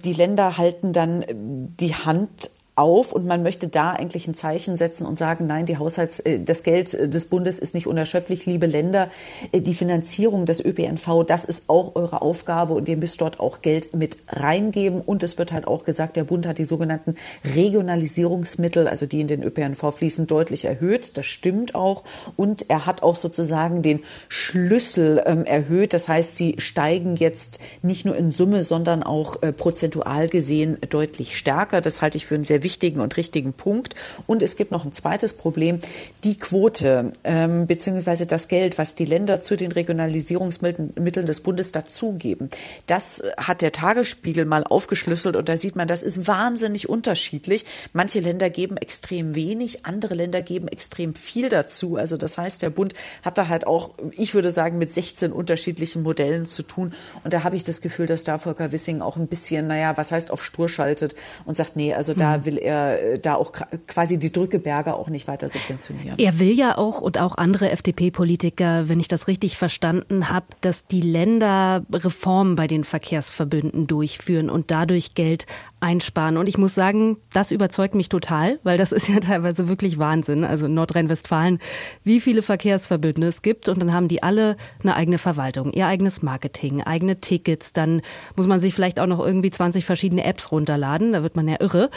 Die 0.05 0.13
Länder 0.13 0.59
halten 0.59 0.93
dann 0.93 1.25
die 1.29 1.95
Hand 1.95 2.51
auf 2.77 3.13
und 3.13 3.27
man 3.27 3.43
möchte 3.43 3.69
da 3.69 3.93
eigentlich 3.93 4.29
ein 4.29 4.35
Zeichen 4.35 4.77
setzen 4.77 5.07
und 5.07 5.19
sagen, 5.19 5.47
nein, 5.47 5.65
die 5.65 5.79
Haushalts, 5.79 6.21
äh, 6.21 6.39
das 6.39 6.63
Geld 6.63 6.93
äh, 6.93 7.09
des 7.09 7.25
Bundes 7.25 7.59
ist 7.59 7.75
nicht 7.75 7.87
unerschöpflich, 7.87 8.45
liebe 8.45 8.67
Länder. 8.67 9.11
Äh, 9.51 9.63
die 9.63 9.75
Finanzierung 9.75 10.45
des 10.45 10.63
ÖPNV, 10.63 11.25
das 11.27 11.47
ist 11.47 11.65
auch 11.69 11.97
eure 11.97 12.21
Aufgabe 12.21 12.75
und 12.75 12.87
ihr 12.87 12.99
müsst 12.99 13.23
dort 13.23 13.41
auch 13.41 13.63
Geld 13.63 13.95
mit 13.95 14.19
reingeben. 14.29 15.01
Und 15.01 15.23
es 15.23 15.39
wird 15.39 15.53
halt 15.53 15.67
auch 15.67 15.85
gesagt, 15.85 16.17
der 16.17 16.25
Bund 16.25 16.47
hat 16.47 16.59
die 16.59 16.67
sogenannten 16.67 17.15
Regionalisierungsmittel, 17.45 18.89
also 18.89 19.07
die 19.07 19.23
in 19.23 19.29
den 19.29 19.43
ÖPNV 19.43 19.95
fließen, 19.95 20.27
deutlich 20.27 20.67
erhöht. 20.67 21.17
Das 21.17 21.25
stimmt 21.25 21.75
auch. 21.75 22.05
Und 22.37 22.69
er 22.69 22.85
hat 22.85 23.03
auch 23.03 23.17
sozusagen 23.17 23.81
den 23.81 24.01
Schlüssel 24.29 25.23
ähm, 25.25 25.47
erhöht. 25.47 25.95
Das 25.95 26.09
heißt, 26.09 26.37
sie 26.37 26.57
steigen 26.59 27.17
jetzt 27.17 27.59
nicht 27.81 28.05
nur 28.05 28.17
in 28.17 28.33
Summe, 28.33 28.65
sondern 28.65 29.03
auch 29.03 29.43
äh, 29.43 29.53
prozentual 29.53 30.29
gesehen 30.29 30.77
deutlich 30.91 31.39
stärker. 31.39 31.81
Das 31.81 32.03
halte 32.03 32.19
ich 32.19 32.27
für 32.27 32.35
einen 32.35 32.45
sehr 32.45 32.66
wichtigen 32.67 32.99
und 32.99 33.17
richtigen 33.17 33.53
Punkt. 33.53 33.95
Und 34.27 34.43
es 34.43 34.57
gibt 34.57 34.73
noch 34.73 34.85
ein 34.85 34.93
zweites 34.93 35.35
Problem, 35.35 35.79
die 36.25 36.37
Quote 36.37 37.13
ähm, 37.23 37.69
beziehungsweise 37.69 38.27
das 38.27 38.49
Geld, 38.49 38.77
was 38.77 38.97
die 38.97 39.05
Länder 39.05 39.41
zu 39.41 39.57
den 39.57 39.71
Regionalisierungsmitteln 39.71 41.27
des 41.27 41.43
Bundes 41.43 41.71
dazugeben. 41.71 42.51
Das 42.89 43.23
hat 43.37 43.63
der 43.63 43.71
Tagesspiegel 43.71 44.47
mal 44.47 44.65
aufgeschlüsselt 44.65 45.37
und 45.37 45.49
da 45.49 45.57
sieht 45.57 45.77
man, 45.77 45.87
das 45.87 46.03
ist 46.03 46.27
wahnsinnig 46.27 46.89
unterschiedlich. 46.89 47.65
Manche 47.93 48.19
Länder 48.19 48.51
geben 48.51 48.77
extrem 48.79 49.37
wenig, 49.37 49.87
andere 49.87 50.15
Länder 50.17 50.43
geben 50.43 50.67
extrem 50.67 51.15
viel 51.15 51.49
dazu. 51.49 51.95
Also 51.95 52.17
das 52.17 52.37
heißt, 52.37 52.63
der 52.63 52.71
Bund 52.71 52.95
hat 53.23 53.39
da 53.39 53.47
halt 53.47 53.65
auch, 53.69 53.91
ich 54.11 54.35
würde 54.35 54.51
sagen, 54.51 54.79
mit 54.79 54.93
16 54.93 55.31
unterschiedlichen 55.31 56.03
Modellen 56.03 56.47
zu 56.47 56.65
tun. 56.65 56.95
Und 57.23 57.33
da 57.33 57.45
habe 57.45 57.55
ich 57.55 57.63
das 57.63 57.81
Gefühl, 57.81 58.07
dass 58.07 58.25
da 58.25 58.39
Volker 58.39 58.73
Wissing 58.73 59.03
auch 59.03 59.17
ein 59.17 59.29
bisschen, 59.29 59.69
naja, 59.69 59.97
was 59.97 60.11
heißt 60.11 60.33
auf 60.33 60.43
Stur 60.43 60.69
schaltet 60.69 61.15
und 61.45 61.57
sagt, 61.57 61.77
nee, 61.77 61.95
also 61.95 62.13
da 62.17 62.45
will 62.45 62.56
will 62.57 62.63
er 62.63 63.03
äh, 63.03 63.19
da 63.19 63.35
auch 63.35 63.53
quasi 63.87 64.19
die 64.19 64.33
Drückeberge 64.33 64.95
auch 64.95 65.09
nicht 65.09 65.29
weiter 65.29 65.49
subventionieren. 65.49 66.19
Er 66.19 66.39
will 66.39 66.53
ja 66.53 66.79
auch 66.79 67.01
und 67.01 67.21
auch 67.21 67.37
andere 67.37 67.71
FDP-Politiker, 67.71 68.89
wenn 68.89 69.01
ich 69.01 69.09
das 69.09 69.29
richtig 69.29 69.57
verstanden 69.57 70.31
habe, 70.31 70.47
dass 70.61 70.87
die 70.87 71.01
Länder 71.01 71.85
Reformen 71.93 72.57
bei 72.57 72.67
den 72.67 72.85
Verkehrsverbünden 72.85 73.87
durchführen 73.87 74.51
und 74.51 74.71
dadurch 74.71 75.15
Geld 75.15 75.47
einsparen. 75.81 76.37
Und 76.37 76.49
ich 76.49 76.59
muss 76.59 76.75
sagen, 76.75 77.19
das 77.33 77.51
überzeugt 77.51 77.95
mich 77.95 78.09
total, 78.09 78.59
weil 78.63 78.79
das 78.79 78.93
ist 78.97 79.09
ja 79.09 79.21
teilweise 79.21 79.69
wirklich 79.69 79.99
Wahnsinn. 79.99 80.45
Also 80.45 80.67
in 80.67 80.75
Nordrhein-Westfalen, 80.75 81.59
wie 82.03 82.21
viele 82.21 82.43
Verkehrsverbünde 82.43 83.27
es 83.27 83.43
gibt 83.43 83.69
und 83.69 83.81
dann 83.81 83.93
haben 83.93 84.09
die 84.09 84.23
alle 84.23 84.57
eine 84.83 84.97
eigene 84.97 85.19
Verwaltung, 85.19 85.73
ihr 85.73 85.87
eigenes 85.87 86.23
Marketing, 86.23 86.83
eigene 86.83 87.21
Tickets. 87.21 87.73
Dann 87.73 88.03
muss 88.37 88.47
man 88.47 88.61
sich 88.61 88.75
vielleicht 88.75 89.01
auch 89.01 89.07
noch 89.07 89.25
irgendwie 89.25 89.51
20 89.51 89.85
verschiedene 89.85 90.25
Apps 90.25 90.51
runterladen. 90.51 91.13
Da 91.13 91.23
wird 91.23 91.37
man 91.37 91.49
ja 91.49 91.57
irre. 91.61 91.91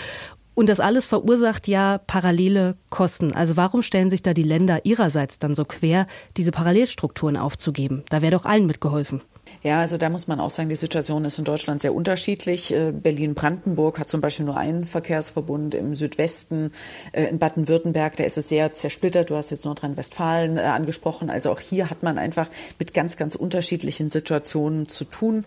Und 0.59 0.67
das 0.67 0.81
alles 0.81 1.07
verursacht 1.07 1.69
ja 1.69 1.99
parallele 1.99 2.75
Kosten. 2.89 3.33
Also 3.33 3.55
warum 3.55 3.81
stellen 3.81 4.09
sich 4.09 4.23
da 4.23 4.33
die 4.33 4.43
Länder 4.43 4.83
ihrerseits 4.83 5.39
dann 5.39 5.55
so 5.55 5.63
quer, 5.63 6.05
diese 6.35 6.51
Parallelstrukturen 6.51 7.37
aufzugeben? 7.37 8.03
Da 8.09 8.21
wäre 8.21 8.33
doch 8.33 8.43
allen 8.43 8.65
mitgeholfen. 8.65 9.21
Ja, 9.61 9.79
also 9.79 9.97
da 9.97 10.09
muss 10.09 10.27
man 10.27 10.39
auch 10.39 10.51
sagen, 10.51 10.69
die 10.69 10.75
Situation 10.75 11.25
ist 11.25 11.37
in 11.37 11.45
Deutschland 11.45 11.81
sehr 11.81 11.93
unterschiedlich. 11.93 12.73
Äh, 12.73 12.91
Berlin-Brandenburg 12.91 13.99
hat 13.99 14.09
zum 14.09 14.21
Beispiel 14.21 14.45
nur 14.45 14.55
einen 14.55 14.85
Verkehrsverbund 14.85 15.75
im 15.75 15.95
Südwesten. 15.95 16.71
Äh, 17.11 17.25
in 17.25 17.39
Baden-Württemberg, 17.39 18.15
da 18.15 18.23
ist 18.23 18.37
es 18.37 18.47
sehr 18.47 18.73
zersplittert. 18.73 19.29
Du 19.29 19.35
hast 19.35 19.51
jetzt 19.51 19.65
Nordrhein-Westfalen 19.65 20.57
äh, 20.57 20.61
angesprochen. 20.61 21.29
Also 21.29 21.51
auch 21.51 21.59
hier 21.59 21.89
hat 21.89 22.03
man 22.03 22.17
einfach 22.17 22.47
mit 22.79 22.93
ganz, 22.93 23.17
ganz 23.17 23.35
unterschiedlichen 23.35 24.09
Situationen 24.09 24.87
zu 24.87 25.03
tun. 25.03 25.43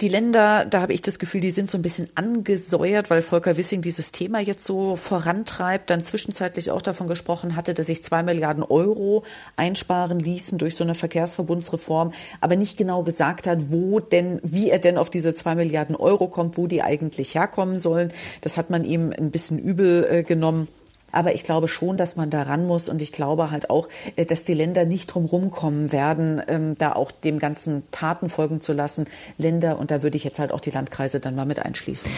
Die 0.00 0.08
Länder, 0.08 0.64
da 0.64 0.80
habe 0.80 0.94
ich 0.94 1.02
das 1.02 1.18
Gefühl, 1.18 1.42
die 1.42 1.50
sind 1.50 1.70
so 1.70 1.76
ein 1.76 1.82
bisschen 1.82 2.08
angesäuert, 2.14 3.10
weil 3.10 3.20
Volker 3.20 3.58
Wissing 3.58 3.82
dieses 3.82 4.10
Thema 4.10 4.40
jetzt 4.40 4.64
so 4.64 4.96
vorantreibt, 4.96 5.90
dann 5.90 6.02
zwischenzeitlich 6.02 6.70
auch 6.70 6.82
davon 6.82 7.08
gesprochen 7.08 7.56
hatte, 7.56 7.74
dass 7.74 7.88
sich 7.88 8.02
zwei 8.04 8.22
Milliarden 8.22 8.62
Euro 8.62 9.22
einsparen 9.56 10.18
ließen 10.18 10.56
durch 10.56 10.76
so 10.76 10.84
eine 10.84 10.94
Verkehrsverbundsreform, 10.94 12.12
aber 12.40 12.56
nicht 12.56 12.78
genau 12.78 13.02
gesagt 13.02 13.40
gefragt 13.40 13.46
hat, 13.50 13.70
wo 13.70 14.00
denn, 14.00 14.40
wie 14.42 14.70
er 14.70 14.78
denn 14.78 14.98
auf 14.98 15.10
diese 15.10 15.34
zwei 15.34 15.54
Milliarden 15.54 15.96
Euro 15.96 16.28
kommt, 16.28 16.56
wo 16.56 16.66
die 16.66 16.82
eigentlich 16.82 17.34
herkommen 17.34 17.78
sollen. 17.78 18.12
Das 18.40 18.56
hat 18.56 18.70
man 18.70 18.84
ihm 18.84 19.12
ein 19.16 19.30
bisschen 19.30 19.58
übel 19.58 20.06
äh, 20.10 20.22
genommen. 20.22 20.68
Aber 21.12 21.34
ich 21.34 21.42
glaube 21.42 21.68
schon, 21.68 21.96
dass 21.96 22.16
man 22.16 22.30
da 22.30 22.42
ran 22.42 22.66
muss 22.66 22.88
und 22.88 23.02
ich 23.02 23.12
glaube 23.12 23.50
halt 23.50 23.70
auch, 23.70 23.88
äh, 24.16 24.24
dass 24.24 24.44
die 24.44 24.54
Länder 24.54 24.84
nicht 24.84 25.06
drum 25.06 25.50
kommen 25.50 25.92
werden, 25.92 26.40
ähm, 26.48 26.74
da 26.76 26.92
auch 26.92 27.10
dem 27.10 27.38
ganzen 27.38 27.82
Taten 27.90 28.28
folgen 28.28 28.60
zu 28.60 28.72
lassen. 28.72 29.06
Länder, 29.38 29.78
und 29.78 29.90
da 29.90 30.02
würde 30.02 30.16
ich 30.16 30.24
jetzt 30.24 30.38
halt 30.38 30.52
auch 30.52 30.60
die 30.60 30.70
Landkreise 30.70 31.20
dann 31.20 31.34
mal 31.34 31.46
mit 31.46 31.58
einschließen. 31.58 32.10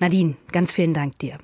Nadine, 0.00 0.36
ganz 0.52 0.72
vielen 0.72 0.94
Dank 0.94 1.18
dir. 1.18 1.38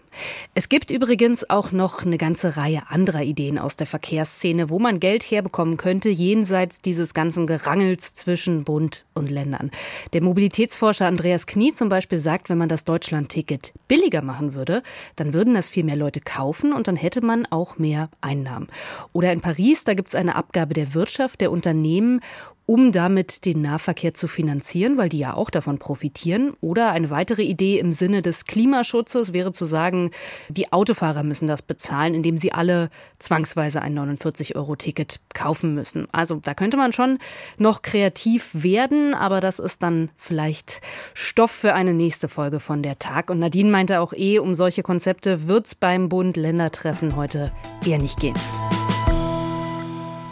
Es 0.55 0.69
gibt 0.69 0.93
übrigens 0.93 1.51
auch 1.51 1.73
noch 1.73 2.05
eine 2.05 2.19
ganze 2.19 2.57
Reihe 2.57 2.85
anderer 2.89 3.23
Ideen 3.23 3.59
aus 3.59 3.75
der 3.75 3.89
Verkehrsszene, 3.89 4.71
wo 4.71 4.79
man 4.79 5.01
Geld 5.01 5.25
herbekommen 5.25 5.77
könnte, 5.77 6.09
jenseits 6.09 6.81
dieses 6.81 7.15
ganzen 7.15 7.49
Gerangels 7.49 8.15
zwischen 8.15 8.63
Bund 8.63 9.07
und 9.15 9.29
Ländern. 9.31 9.73
Der 10.13 10.23
Mobilitätsforscher 10.23 11.07
Andreas 11.07 11.47
Knie 11.47 11.73
zum 11.73 11.89
Beispiel 11.89 12.19
sagt, 12.19 12.49
wenn 12.49 12.59
man 12.59 12.69
das 12.69 12.85
Deutschland-Ticket 12.85 13.73
billiger 13.89 14.23
machen 14.23 14.55
würde, 14.55 14.85
dann 15.17 15.35
würden 15.35 15.55
das 15.55 15.69
viel 15.69 15.83
mehr 15.83 15.97
Leute 15.97 16.21
kaufen 16.21 16.73
und 16.73 16.87
dann 16.87 16.97
hätte 16.97 17.21
man 17.25 17.47
auch 17.47 17.79
mehr 17.79 18.09
Einnahmen. 18.21 18.69
Oder 19.13 19.33
in 19.33 19.41
Paris, 19.41 19.83
da 19.83 19.95
gibt 19.95 20.09
es 20.09 20.15
eine 20.15 20.37
Abgabe 20.37 20.75
der 20.75 20.95
Wirtschaft, 20.95 21.41
der 21.41 21.51
Unternehmen 21.51 22.21
um 22.67 22.93
damit 22.93 23.45
den 23.45 23.61
Nahverkehr 23.63 24.15
zu 24.15 24.27
finanzieren, 24.27 24.97
weil 24.97 25.09
die 25.09 25.19
ja 25.19 25.35
auch 25.35 25.51
davon 25.51 25.79
profitieren. 25.79 26.53
Oder 26.61 26.93
eine 26.93 27.11
weitere 27.11 27.43
Idee 27.43 27.79
im 27.79 27.93
Sinne 27.93 28.23
des 28.23 28.47
Klimaschutzes 28.47 29.33
wäre 29.33 29.53
zu 29.53 29.67
sagen, 29.67 30.11
die 30.49 30.73
Autofahrer 30.73 31.23
müssen 31.23 31.47
das 31.47 31.63
bezahlen, 31.63 32.15
indem 32.15 32.37
sie 32.37 32.53
alle 32.53 32.91
zwangsweise 33.19 33.83
ein 33.83 33.99
49-Euro-Ticket 33.99 35.21
kaufen 35.35 35.75
müssen. 35.75 36.07
Also 36.13 36.37
da 36.37 36.55
könnte 36.55 36.77
man 36.77 36.93
schon 36.93 37.19
noch 37.59 37.83
kreativ 37.83 38.51
werden, 38.53 39.15
aber 39.15 39.41
das 39.41 39.59
ist 39.59 39.83
dann 39.83 40.11
vielleicht 40.17 40.81
Stoff 41.13 41.51
für 41.51 41.75
eine 41.75 41.93
nächste 41.93 42.29
Folge 42.29 42.61
von 42.61 42.83
der 42.83 42.99
Tag. 42.99 43.31
Und 43.31 43.41
Nadine 43.41 43.71
meinte 43.71 44.01
auch 44.01 44.13
eh, 44.15 44.39
um 44.39 44.55
solche 44.55 44.83
Konzepte 44.83 45.49
wird 45.49 45.67
es 45.67 45.75
beim 45.75 46.09
Bund-Länder-Treffen 46.09 47.17
heute 47.17 47.53
eher 47.85 47.99
nicht 47.99 48.21
gehen. 48.21 48.35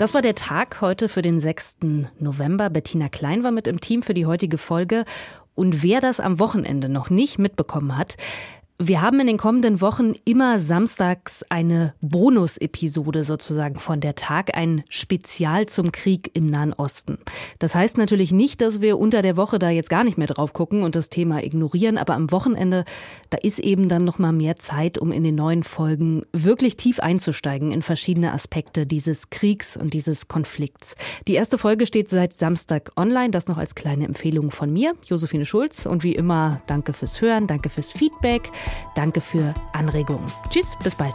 Das 0.03 0.15
war 0.15 0.21
der 0.21 0.35
Tag 0.35 0.81
heute 0.81 1.09
für 1.09 1.23
den 1.23 1.39
6. 1.39 1.77
November. 2.19 2.71
Bettina 2.71 3.09
Klein 3.09 3.45
war 3.45 3.53
mit 3.53 3.69
im 3.69 3.81
Team 3.81 4.03
für 4.03 4.15
die 4.15 4.27
heutige 4.27 4.59
Folge. 4.59 5.05
Und 5.55 5.85
wer 5.85 6.01
das 6.01 6.19
am 6.19 6.41
Wochenende 6.41 6.89
noch 6.89 7.09
nicht 7.09 7.39
mitbekommen 7.39 7.97
hat, 7.97 8.17
wir 8.89 9.01
haben 9.01 9.21
in 9.21 9.27
den 9.27 9.37
kommenden 9.37 9.81
Wochen 9.81 10.15
immer 10.25 10.59
samstags 10.59 11.45
eine 11.49 11.95
Bonus-Episode 12.01 13.23
sozusagen 13.23 13.77
von 13.77 14.01
der 14.01 14.15
Tag, 14.15 14.57
ein 14.57 14.83
Spezial 14.89 15.67
zum 15.67 15.93
Krieg 15.93 16.31
im 16.35 16.47
Nahen 16.47 16.73
Osten. 16.73 17.19
Das 17.59 17.75
heißt 17.75 17.99
natürlich 17.99 18.33
nicht, 18.33 18.61
dass 18.61 18.81
wir 18.81 18.99
unter 18.99 19.23
der 19.23 19.37
Woche 19.37 19.59
da 19.59 19.71
jetzt 19.71 19.91
gar 19.91 20.05
nicht 20.05 20.19
mehr 20.19 20.27
drauf 20.27 20.53
gucken 20.53 20.83
und 20.83 20.97
das 20.97 21.11
Thema 21.11 21.45
ignorieren, 21.45 21.99
aber 21.99 22.15
am 22.15 22.31
Wochenende, 22.33 22.85
da 23.31 23.39
ist 23.39 23.59
eben 23.59 23.89
dann 23.89 24.05
noch 24.05 24.19
mal 24.19 24.33
mehr 24.33 24.57
Zeit, 24.57 24.99
um 24.99 25.13
in 25.13 25.23
den 25.23 25.35
neuen 25.35 25.63
Folgen 25.63 26.23
wirklich 26.33 26.77
tief 26.77 26.99
einzusteigen 26.99 27.71
in 27.71 27.83
verschiedene 27.83 28.33
Aspekte 28.33 28.87
dieses 28.87 29.31
Kriegs 29.31 29.77
und 29.77 29.95
dieses 29.95 30.29
Konflikts. 30.29 30.97
Die 31.29 31.35
erste 31.35 31.59
Folge 31.59 31.87
steht 31.87 32.09
seit 32.09 32.33
Samstag 32.33 32.93
online, 32.97 33.31
das 33.31 33.49
noch 33.49 33.59
als 33.59 33.75
kleine 33.75 34.07
Empfehlung 34.07 34.51
von 34.51 34.73
mir, 34.73 34.95
Josephine 35.05 35.45
Schulz 35.45 35.87
und 35.87 36.03
wie 36.03 36.15
immer 36.15 36.61
danke 36.67 36.93
fürs 36.93 37.21
Hören, 37.21 37.47
danke 37.47 37.69
fürs 37.69 37.93
Feedback. 37.93 38.51
Danke 38.95 39.21
für 39.21 39.55
Anregungen. 39.73 40.31
Tschüss, 40.49 40.77
bis 40.77 40.95
bald. 40.95 41.15